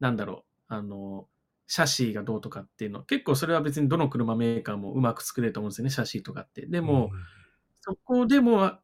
[0.00, 1.28] なんだろう、あの、
[1.66, 6.66] シャシーがどうとかっていうの、結構それは別にどの車メーカーもうまく作れると思うんですよね、シャシーとかって。
[6.66, 7.10] でも、
[7.80, 8.78] そこでも、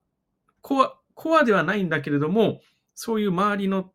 [0.60, 2.60] コア、コアではないんだけれども、
[2.94, 3.92] そういう周りの、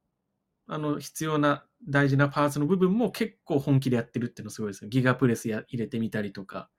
[0.68, 4.90] あの、必要な大事なパーツの部分も結構本気でやってるっていうのすごいですよ。
[4.90, 6.70] ギガプレスや入れてみたりとか、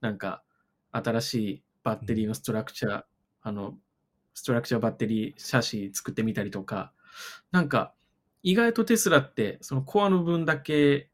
[0.00, 0.44] なんか、
[0.92, 3.04] 新しいバッテリーのストラクチャー、
[3.42, 3.78] あの、
[4.34, 6.92] ストラクチャーバッテリー、シャシー作ってみたりとか、
[7.50, 7.94] なんか、
[8.42, 11.10] 意外とテスラって、そのコアの部分だけ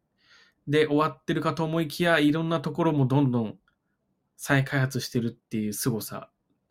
[0.68, 3.58] で終わってるかと思いきや、いろんなところもどんどん
[4.36, 6.30] 再開発してるっていう凄さ。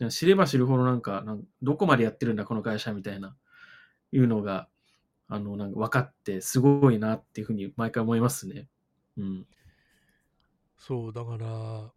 [0.10, 3.36] 知れば知るほどなんか、なんどこまでやってるんだ、この会社みたいな、
[4.12, 4.70] いうのが、
[5.28, 8.68] あの、なんか分かって、すごいなっていうふうに毎回思いますね。
[9.18, 9.47] うん。
[10.78, 11.93] そうだから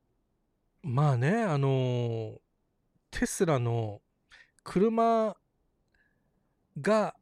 [0.84, 2.38] まあねあの
[3.10, 4.00] テスラの
[4.62, 5.36] 車
[6.80, 7.15] が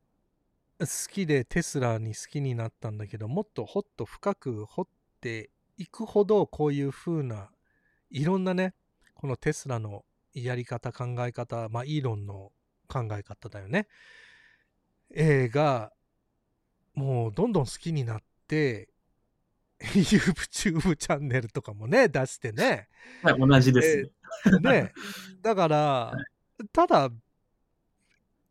[0.80, 4.86] 好きでテスラに好きになったんだけどもっとほっと深く掘っ
[5.20, 7.50] ていくほどこういう風な
[8.10, 8.74] いろんなね
[9.14, 10.04] このテスラの
[10.34, 12.50] やり方考え方まあイーロンの
[12.88, 13.88] 考え方だよね、
[15.14, 15.92] えーが
[16.94, 18.88] もうどんどん好きになって
[19.80, 22.88] YouTube チャンネルとかもね出してね。
[23.22, 24.82] はい、同じですね。
[24.82, 24.92] ね。
[25.42, 26.12] だから、
[26.72, 27.10] ただ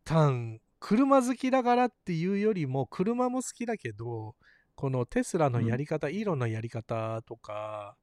[0.04, 4.34] 単車好きだからっていうよりも車も好きだけど
[4.74, 7.96] このテスラのやり方、イーロンのやり方とか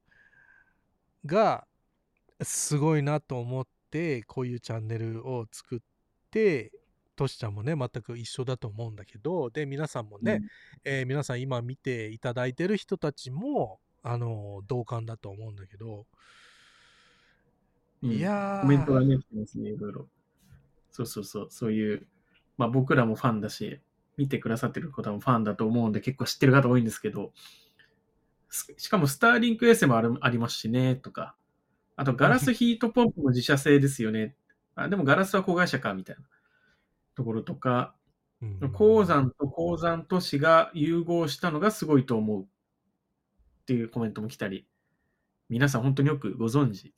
[1.24, 1.64] が
[2.40, 5.78] すごいなと思ってこういうチャンネルを作っ
[6.32, 6.72] て
[7.14, 10.40] トシちゃんもね全く一緒だと思うんだけどで皆さんもね、
[10.82, 16.06] えー皆さん今見ていただいてる人たちもあの同感だと思うんだけど、
[18.02, 18.10] うん。
[18.10, 18.60] いやー。
[18.62, 20.08] コメントがね、来てますね、いろいろ。
[20.90, 22.08] そうそうそう、そういう、
[22.62, 23.80] まあ僕らもファンだし、
[24.16, 27.32] 見てくださってる方もファンだと思うんで、結構知ってる方多いんですけど、
[28.50, 31.34] すしかもスターリンクエースもあるありますしね、とか、
[31.96, 34.36] あとガラスヒートポンプも自社製ですよね。
[34.76, 36.22] あでもガラスは子会社か、みたいな。
[37.16, 37.96] ところとか、
[38.40, 38.72] うん。
[38.72, 42.42] 鉱山と鉱山都市が融合したのがすごいと思う。
[42.42, 42.46] っ
[43.66, 44.68] ていうコメントも来たり、
[45.48, 46.94] 皆さん本当によくご存知。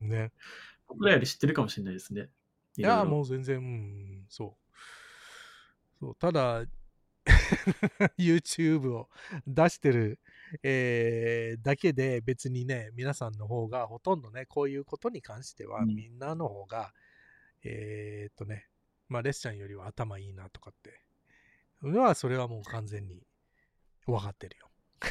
[0.00, 0.32] ね。
[0.88, 2.30] 僕らより知ってるかもしれないですね。
[2.78, 4.57] いやもう全然うんそう
[6.00, 6.64] そうただ
[8.18, 9.08] YouTube を
[9.46, 10.18] 出してる、
[10.62, 15.88] えーだけで別にね皆さんの方がほとんどねこういうことに関してはうん。
[15.94, 16.92] みんなの方が、
[17.64, 18.66] えーっとね
[19.08, 21.00] まあレスちゃんよりは頭いいなとかって。
[21.82, 23.22] のはそれはもう完全に
[24.06, 24.68] 分かってるよ。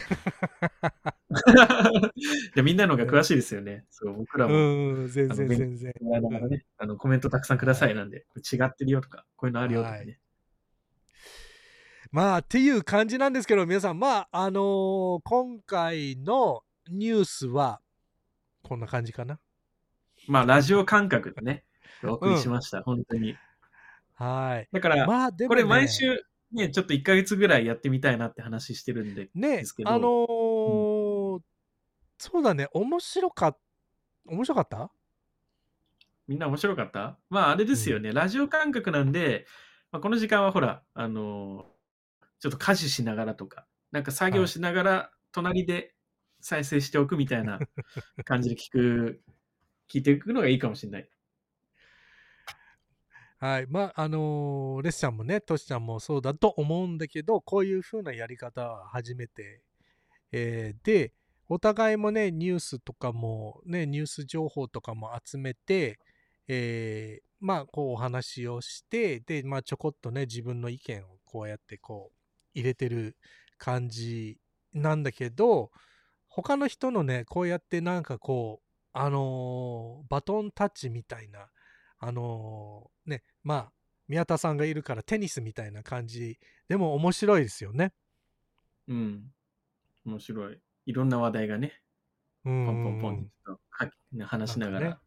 [2.54, 3.86] いやみんなの方が詳しいですよね。
[3.90, 5.94] そう僕らも、うん全然全然。
[6.14, 6.66] あのね、
[6.98, 9.98] コメントたくさんくださいなんで、違ってるよとか、こういうのあるよとかね。
[9.98, 10.20] はい
[12.18, 14.00] まあっていう感じなんですけど皆さん。
[14.00, 17.80] まああのー今回のニュースは
[18.64, 19.38] こんな感じかな。
[20.28, 21.64] まあ、ラジオ感覚でね、
[22.04, 23.38] お送りしました、本当に。
[24.16, 24.68] はい。
[24.72, 29.90] だから、まあね、これ毎週、ね、ちょっと1ヶ月ぐらいやってみたいなって話してるんで、ねですけど。
[29.92, 31.42] あのー
[32.18, 33.58] そうだね、面白かっ
[34.26, 34.90] 面白かった？
[36.28, 37.20] みんな面白かった？
[37.30, 38.12] まあ、あれですよね。
[38.12, 39.46] ラジオ感覚なんで、
[39.92, 41.77] まあ、この時間はほら、あのー
[42.40, 45.94] ちょっと家事しながらとか、なんか作業しながら、隣で
[46.42, 47.60] 再生しておくみたいな
[48.26, 49.22] 感じで聞く、
[49.88, 51.10] 聞いていくのがいいかもしれない。
[53.40, 53.68] はい。
[53.68, 59.62] まあ、あのーレスちゃんもね、トシちゃんもそうだと思うんだけど、こういう風なやり方は初めて。
[60.32, 61.14] えーで、
[61.48, 66.00] お互いもね、ニュースとかも、ね、ニュース情報とかも集めて、
[66.48, 72.17] えーまあ、こうお話をして、で、まあ、ちょこっとね、自分の意見をこうやってこう、
[72.58, 73.16] 入れてる
[73.58, 74.40] 感じ
[74.74, 75.72] なんだけど、
[76.28, 81.50] 他の人のね、こうやってなんかこう、あのーバトンタッチみたいな、
[82.00, 83.72] あのーね、まあ、
[84.08, 87.94] 宮田さんがいるからテニスみたいな感じでも面白いですよね。
[88.88, 89.32] うん。
[90.06, 90.60] 面白い。
[90.86, 91.82] いろんな話題がね、
[92.44, 93.60] ポポンポンポンと
[94.26, 95.02] 話しながら、なんか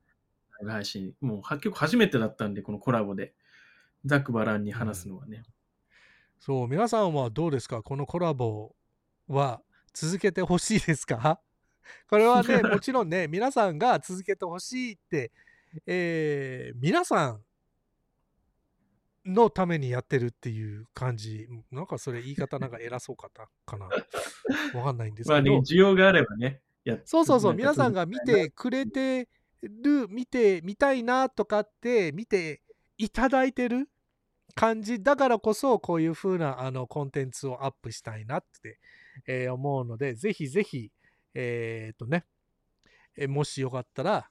[0.51, 3.35] ライブ配信、もう結構初めてだったんで、このコラボで、
[4.05, 5.43] ザックバランに話すのはね。
[6.41, 7.83] そう、皆さんはどうですか？
[7.83, 8.75] このコラボ
[9.29, 9.61] は
[9.93, 11.41] 続けてほしいですか？
[12.09, 15.31] これはね、 もちろんね、皆さんが続けてほしいって、
[15.87, 17.45] えー皆さん
[19.27, 21.47] のためにやってるっていう感じ。
[21.71, 23.87] なんかそれ言い方なんか偉そうかったかな？
[24.79, 25.63] わかんないんですまあね、けど。
[25.63, 26.63] 需要があればね、
[27.05, 29.29] そうそうそう、皆さんが見てくれて
[29.63, 32.63] る、見てみたいなとかって、見て
[32.97, 33.91] いただいてる
[34.55, 38.79] 感じだからこそ、こういう風なあのコンテンツをアップしたいなって、
[39.27, 40.91] えー思うので、ぜひぜひ、
[41.35, 42.25] えーっとね、
[43.17, 44.31] えーもしよかったら、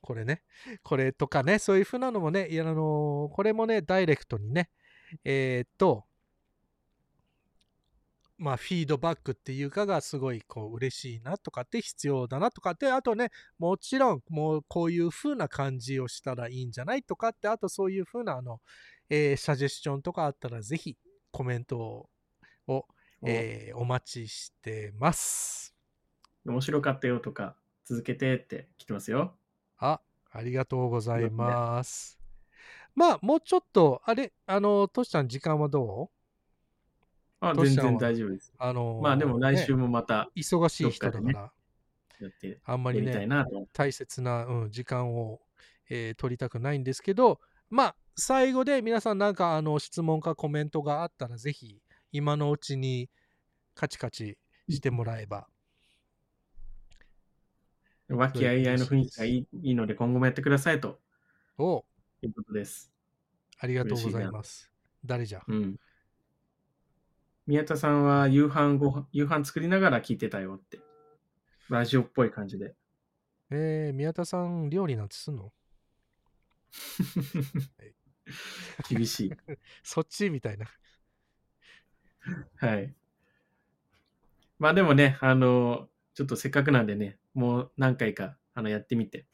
[0.00, 0.42] これね、
[0.82, 4.68] これとかね、そういう風なのもね、いやあのこれもね、ダイレクトにね、
[5.24, 6.04] えっと、
[8.36, 18.60] まあ、フィードバックっていうかがすごいこう嬉しいなとかって必要だなとかってあとねもちろんもうこういう風な感じをしたらいいんじゃないとかってあとそういう風なあの、
[19.08, 20.96] えーサジェスションとかあったらぜひ
[21.30, 22.08] コメントを、
[22.66, 22.86] お。
[23.26, 25.74] えーお待ちしてます。
[26.46, 29.34] 面白かったよとか、続けてって来てますよ。
[29.78, 32.18] あありがとうございます。
[32.94, 36.13] まあもうちょっとあれあのトシちゃん時間はどう？
[37.50, 38.52] あ全然大丈夫です。
[38.58, 41.52] あのまあでも来週ねもまた忙しい人だから
[42.64, 43.28] あんまりね。
[43.72, 45.40] 大切な、うん、時間を、
[45.90, 51.80] えー取りたくないんですけど、まあ、最後で皆さんなんかあの質問かコメントがあったら、ぜひ
[52.12, 53.10] 今のうちに
[53.74, 54.38] カチカチ
[54.68, 55.46] してもらえば。
[58.08, 61.00] 和気あいあいの雰囲気がいいいいので、今後もやってくださいと
[61.58, 61.84] お
[62.22, 62.92] いうことです。
[63.58, 64.70] ありがとうございます。
[65.04, 65.76] 誰じゃうん。
[67.46, 70.80] 宮田さんは夕飯ご飯、夕飯作りながら聞いてたよって。
[71.68, 72.74] ラジオっぽい感じで。
[73.50, 75.52] えー、宮田さん、料理なんてすんの？
[78.88, 79.32] 厳しい。
[79.82, 80.66] そっちみたいな。
[82.56, 82.94] はい。
[84.58, 89.26] まあでもね、あの、ちょっとせっかくなんでね、もう何回かあのやってみて、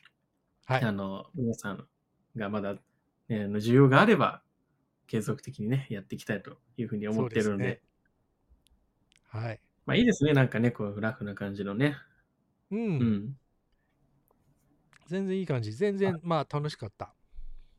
[0.64, 0.90] はいあ。
[0.90, 1.88] の、皆さん
[2.34, 2.74] がまだ、
[3.28, 4.42] ね、あの需要があれば、
[5.06, 7.82] 継続的にね、やっていきたいというふうに思ってるので、
[9.30, 9.60] はい。
[9.86, 11.96] まあいいですね、なんかね、こう、ラフな感じのね。
[12.70, 12.78] うん。
[12.78, 13.36] うん。
[15.06, 15.72] 全然いい感じ。
[15.72, 17.14] 全然、まあ、楽しかった。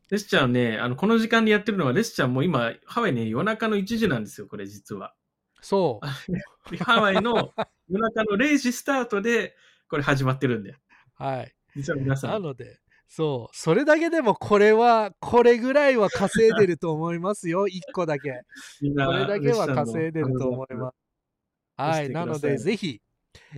[0.09, 5.13] レスちゃんね、あの、この時間でやってるのは、レスちゃんも今、ハワイね、夜中の1時なんですよ、これ実は。
[5.61, 6.05] そう。
[6.83, 7.53] ハワイの
[7.87, 9.55] 夜中の0時スタートで、
[9.87, 10.75] これ始まってるんで。
[11.13, 11.55] はい。
[11.75, 12.27] 実は皆さ。
[12.27, 18.41] なんので、そう、それだけでもこれは、これぐらいは稼いでると思いますよ、1個だけ。
[18.81, 21.00] これだけは稼いでると思います。
[21.89, 22.09] はい。
[22.09, 23.01] なので、ぜひ、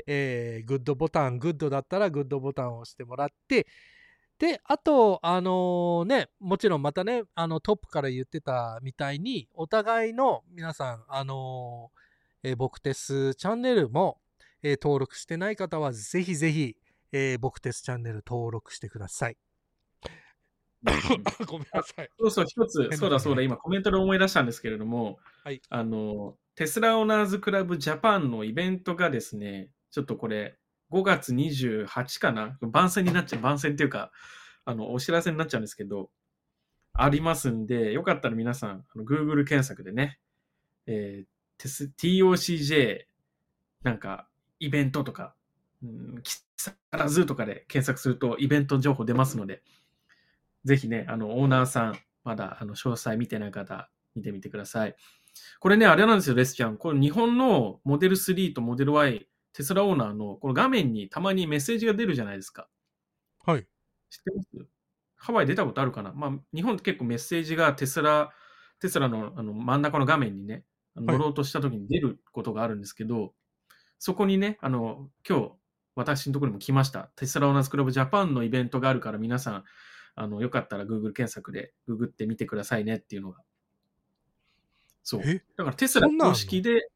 [0.08, 3.68] えーグッドボタン、グッドだったらグッドボタンを押してもらって、
[4.40, 14.20] で、あと、あのね、もちろんまたね、あのトップから言ってたみたいに、お互いの皆さん、あのーえー僕テスチャンネルも、
[14.64, 16.76] えー登録してない方は、ぜひぜひ、
[17.12, 19.38] えー僕テスチャンネル登録してください。
[21.48, 22.10] ごめんなさい。
[22.20, 30.58] そうそう、一つ、なそうだそうだ、 今コメントで思い出したんですけれども、はいあの、テスラオーナーズクラブジャパンのイベントがですね、ちょっとこれ、
[30.92, 32.58] 5月28かな？
[32.62, 34.12] 番宣になっちゃう、番宣っていうか、
[34.66, 36.10] あの、お知らせになっちゃうんですけど、
[36.94, 40.20] ありますんで、よかったら皆さん、Google 検索でね、
[40.86, 41.34] えー
[41.98, 43.06] TOCJ
[43.84, 44.28] なんか
[44.60, 45.36] イベントとか、
[45.84, 49.62] うん、木更津とかで検索するとイベント情報出ますので、
[50.66, 54.96] ぜひね、あの、オーナーさん、まだ、あの、詳細見てない方、見てみてください。
[55.60, 56.78] これね、あれなんですよ、レスちゃん。
[56.78, 62.68] これ日本のモデル3とモデル Y、テスラオーナーのこの画面にたまにメッセージが出るじゃないですか。
[63.46, 63.62] はい。
[64.10, 64.68] 知ってます？
[65.16, 66.12] ハワイ出たことあるかな？
[66.14, 68.32] まあ、日本って結構メッセージがテスラ、
[68.80, 70.64] テスラのあの真ん中の画面にね、
[70.96, 73.34] 乗ろうとした時に出ることがあるんですけど、
[74.00, 75.52] そこにね、あの、今日、
[75.96, 77.12] 私のところにも来ました。
[77.16, 79.64] テスラオーナーズクラブジャパンのイベントがあるから皆さん、
[80.16, 83.40] あの、よかったら Google 検索でググってみてくださいねっていうのが。
[85.04, 85.22] そう。
[85.24, 85.44] え？
[85.58, 86.90] だからテスラ公式で、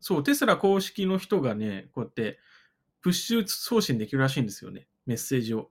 [0.00, 2.38] そう、テスラ公式の人がね、こうやって、
[3.00, 4.86] プッシュ送信できるらしいんですよね。
[5.06, 5.70] メッセージを。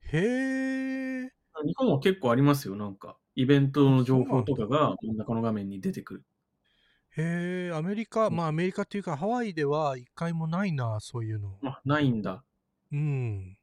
[0.00, 1.32] へえ。
[1.64, 3.16] 日本は結構ありますよ、なんか。
[3.34, 6.24] イベントの情報とかが真ん中の画面に出てくる。
[7.16, 11.58] へえ、アメリカ、まあアメリカっていうかハワイでは一回もないな、そういうの。
[11.62, 12.42] あ、ないんだ。
[12.90, 13.56] うん。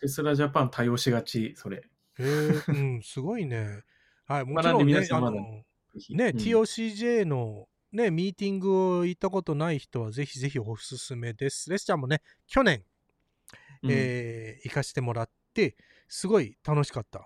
[0.00, 1.78] テスラジャパン対応しがち、それ。
[1.78, 1.82] へ
[2.18, 2.24] え、
[2.68, 3.82] うん、すごいね。
[4.26, 5.64] はい、もちろんね、皆さんまだあの、
[6.10, 11.70] ね、TOCJ のね、ミーティングを行ったことない人はぜひぜひおすすめです。
[11.70, 12.84] レスちゃんもね、去年、
[13.82, 15.76] うんえー行かしてもらって、
[16.08, 17.20] すごい楽しかった。
[17.20, 17.24] ね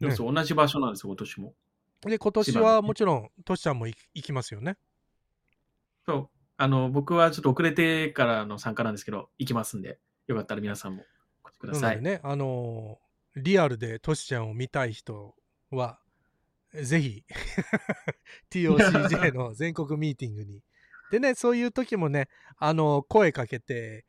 [0.00, 1.54] でもそう同じ場所なんですよ、今年も。
[2.02, 4.78] で、今年はもちろん、トシちゃんも行行きますよね。
[6.06, 6.28] そう。
[6.56, 11.04] あの、僕はちょっと遅れてからの参加なんですけど、行きますんで、よかったら皆さんも
[11.44, 12.00] お越しください。
[12.00, 15.36] ね、あのーリアルでトシちゃんを見たい人
[15.70, 16.00] は、
[16.74, 17.24] ぜひ、
[18.50, 20.62] TOCJ の全国ミーティングに。
[21.10, 24.04] でね、そういう時もね、あの声かけて、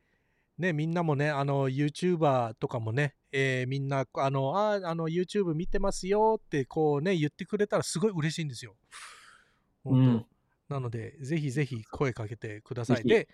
[0.58, 8.76] ね、みんなもね、あの、YouTuber とかもね、えーみんな、あの、あー、あの、YouTube 見てますよって、こうね、言ってくれたらすごい嬉しいんですよ。
[9.84, 10.26] うん
[10.68, 13.02] なので、ぜひぜひ声かけてください。
[13.04, 13.28] で、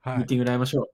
[0.00, 0.18] はい。
[0.18, 0.88] ミーティングで会いましょ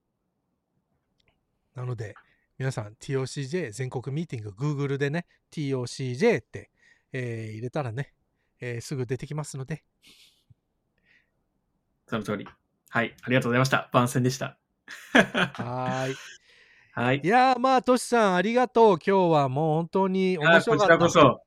[1.74, 2.14] なので、
[2.59, 6.70] 皆さん TOCJ 全国ミーティング Google でね TOCJ って、
[7.13, 8.15] えー入れたらね、
[8.61, 9.85] えーすぐ出てきますので
[12.07, 12.11] う。
[12.11, 12.47] その通り。
[12.89, 13.15] はい。
[13.23, 13.89] ありがとうございました。
[13.93, 14.59] 番宣でした。
[15.13, 16.15] はーい
[16.93, 17.27] はいい。
[17.27, 21.41] やーまあトシさんありがとう今日はもう本当に面あ白かったこちらこ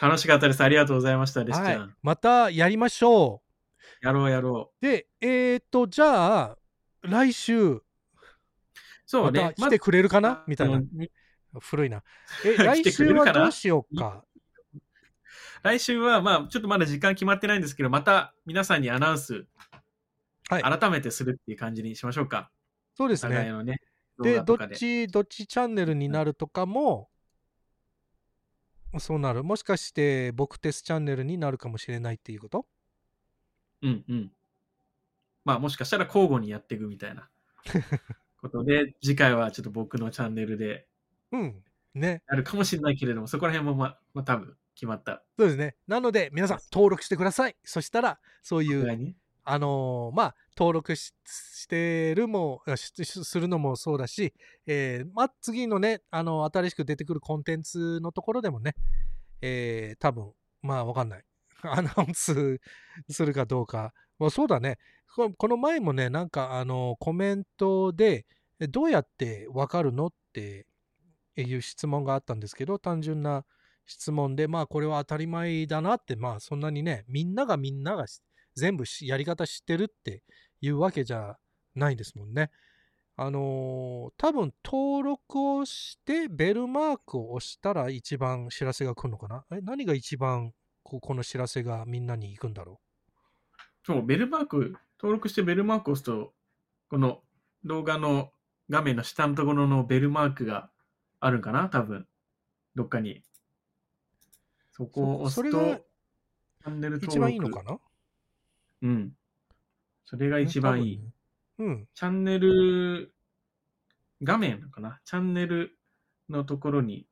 [0.00, 0.60] そ、楽しかったです。
[0.62, 3.42] ありがとうございました、レスちはいまたやりましょ
[4.00, 6.58] やろうやろうでえっ、とじゃあ
[7.02, 7.84] 来週う。
[9.06, 9.54] そうまたね。
[9.56, 10.80] 来てくれるかな、みたいな
[11.60, 12.02] 古いな
[12.44, 13.40] え来 来てく週れるかな？
[13.40, 14.24] はどうしようか？
[15.62, 19.46] 来週は、まあ、ちょっとまだ時間決まってないんですけど、また皆さんにアナウンス、
[20.48, 20.62] はい。
[20.62, 22.50] 改めてするっていう感じにしましょうか。
[22.94, 23.52] そうですね。
[23.64, 23.76] ね。
[24.20, 27.08] でどっちどっちチャンネルになるとかも
[28.98, 29.44] そうなる。
[29.44, 32.66] もしかして僕テスチャンネルになるかもしれないっていうこと？
[33.82, 34.32] うんうん。
[35.44, 37.28] まあ、もしかしたら交互にやっていくみたいな。
[38.40, 40.86] ことで、次回はちょっと僕のチャンネルで
[41.30, 41.62] うん。
[41.94, 42.22] ね。
[42.28, 45.24] やるかもしれないけれども、そこら辺もまあ、まあ、多分決まった。
[45.36, 45.74] そうですね。
[45.88, 47.56] なので皆さん登録してください。
[47.64, 49.14] そしたらそういう
[49.44, 54.32] あのーまあ登録ししてるもするのもそうだし、
[54.66, 58.74] えーまあ、次のね、あの新しく出てくるコンテンツのところでもね、
[59.40, 61.24] えー多分まあわかんない。
[61.62, 62.60] アナウンス
[63.10, 64.78] するかどうか、まあ、そうだね。
[65.12, 68.26] ここの前もねなんかあのコメントで
[68.60, 70.66] えどうやってわかるのって
[71.36, 73.44] いう質問があったんですけど単純な
[73.88, 78.04] 質問でまあこれは当たり前だなってまあそんなにねみんながみんなが
[78.54, 80.22] 全部やり方知ってるって
[80.60, 81.36] いうわけじゃ
[81.74, 82.50] ないですもんね。
[83.16, 89.44] あのー多分登録をしてベルマークを押したら一番知らせが来るのかな？
[89.50, 90.52] え何が一番
[90.84, 92.76] ここの知らせがみんなに行くんだろう？
[93.84, 96.32] そう、ベルマーク、登録してベルマークを押すと、
[96.90, 97.22] この
[97.64, 98.30] 動画の
[98.70, 100.70] 画面の下のところのベルマークが
[101.20, 101.68] あるんかな？
[101.68, 102.06] 多分。
[102.74, 103.22] どっかに。
[104.78, 107.06] そこを押すと、チャンネルう登録。
[107.06, 107.78] 一番いいのかな？
[108.82, 109.12] うん。
[110.04, 110.98] それが一番いい。
[110.98, 111.02] ね
[111.58, 113.12] 多分ねチャンネル、
[114.22, 115.00] 画面かな？
[115.04, 115.76] チャンネル
[116.30, 117.08] のところに、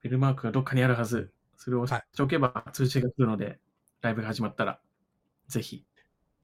[0.00, 1.34] ベルマークがどっかにあるはず。
[1.58, 3.60] それを押しておけば通知が来るので、
[4.00, 4.80] ライブが始まったら、
[5.48, 5.84] ぜひ。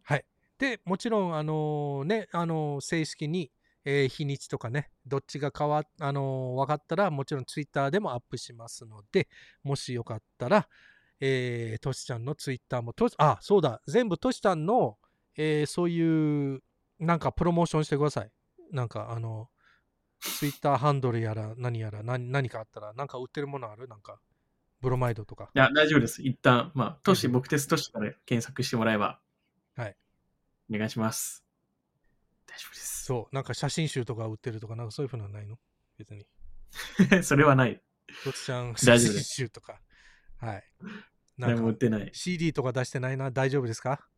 [0.02, 0.24] はい。
[0.58, 3.50] で、もちろん、あのね、あの正式に、
[3.90, 9.28] えー日にちとかね、どっちが変わっ、あの分かったら、もちろんツイッターでもアップしますので、
[9.62, 10.68] もしよかったら、
[11.20, 14.98] えー、としちゃんのツイッターも、としあ、そうだ、全部としちゃんの、
[15.38, 16.62] えーそういう、
[16.98, 18.30] なんかプロモーションしてください。
[18.72, 19.48] なんか、あの、
[20.20, 23.88] ツイッターハンドルやら何やら何何かあったら、なんか売ってるものある？
[23.88, 24.20] なんか、
[24.82, 25.48] ブロマイドとか。
[25.54, 26.20] いや、大丈夫です。
[26.22, 29.18] 一旦、まあ、都市、うん僕テスト市から検索してもらえば。
[29.76, 29.96] はい。
[30.70, 31.47] お願いします。
[32.58, 33.04] 大丈夫です。
[33.04, 35.56] そう、なんか写真集とか売ってるとか、なんかそういうふうなのはないの？
[35.96, 36.26] 別に。
[37.22, 37.80] それはない。
[38.24, 39.80] とつちゃん写真集とか。
[40.38, 40.64] はい。
[41.36, 42.10] なん何も売っかてない。
[42.12, 43.30] CD とか出してないな？
[43.30, 44.08] 大丈夫ですか？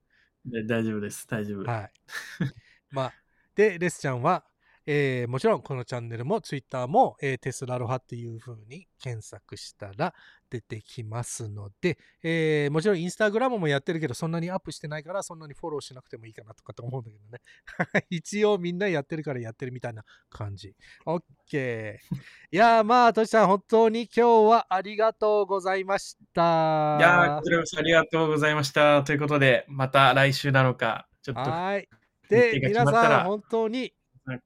[0.45, 1.27] で大丈夫です。
[1.29, 1.71] 大丈夫。
[1.71, 1.93] はい。
[2.91, 3.15] まあ、
[3.55, 4.45] で、レスちゃんは、
[4.93, 10.13] えーもちろんこのチャンネルも Twitter も、えーテスラロハっていう風に検索したら
[10.51, 17.41] 出てきますので、えーもちろんインスタグラムもやってるけど、そんなにアップしてないから、そんなにフォローしなくてもいいかなとかと思うんだけどね。
[18.11, 20.75] 一応みんなやってるからやってるみたいな感じ。
[21.07, 21.97] OK。
[22.51, 26.97] いやーまあ、としさん、本当に今日はありがとうございました。
[26.99, 29.05] いやー、こちらこそありがとうございました。
[29.05, 31.49] ということで、また来週なのか、ちょっと。
[31.49, 31.89] はい。
[32.29, 33.95] 日で、皆さん、本当にはい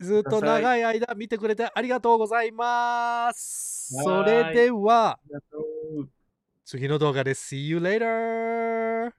[0.00, 3.94] ずっと長い間見てくれてありがとうございます。
[4.02, 5.18] それでは、
[6.64, 9.12] 次の動画で See you later!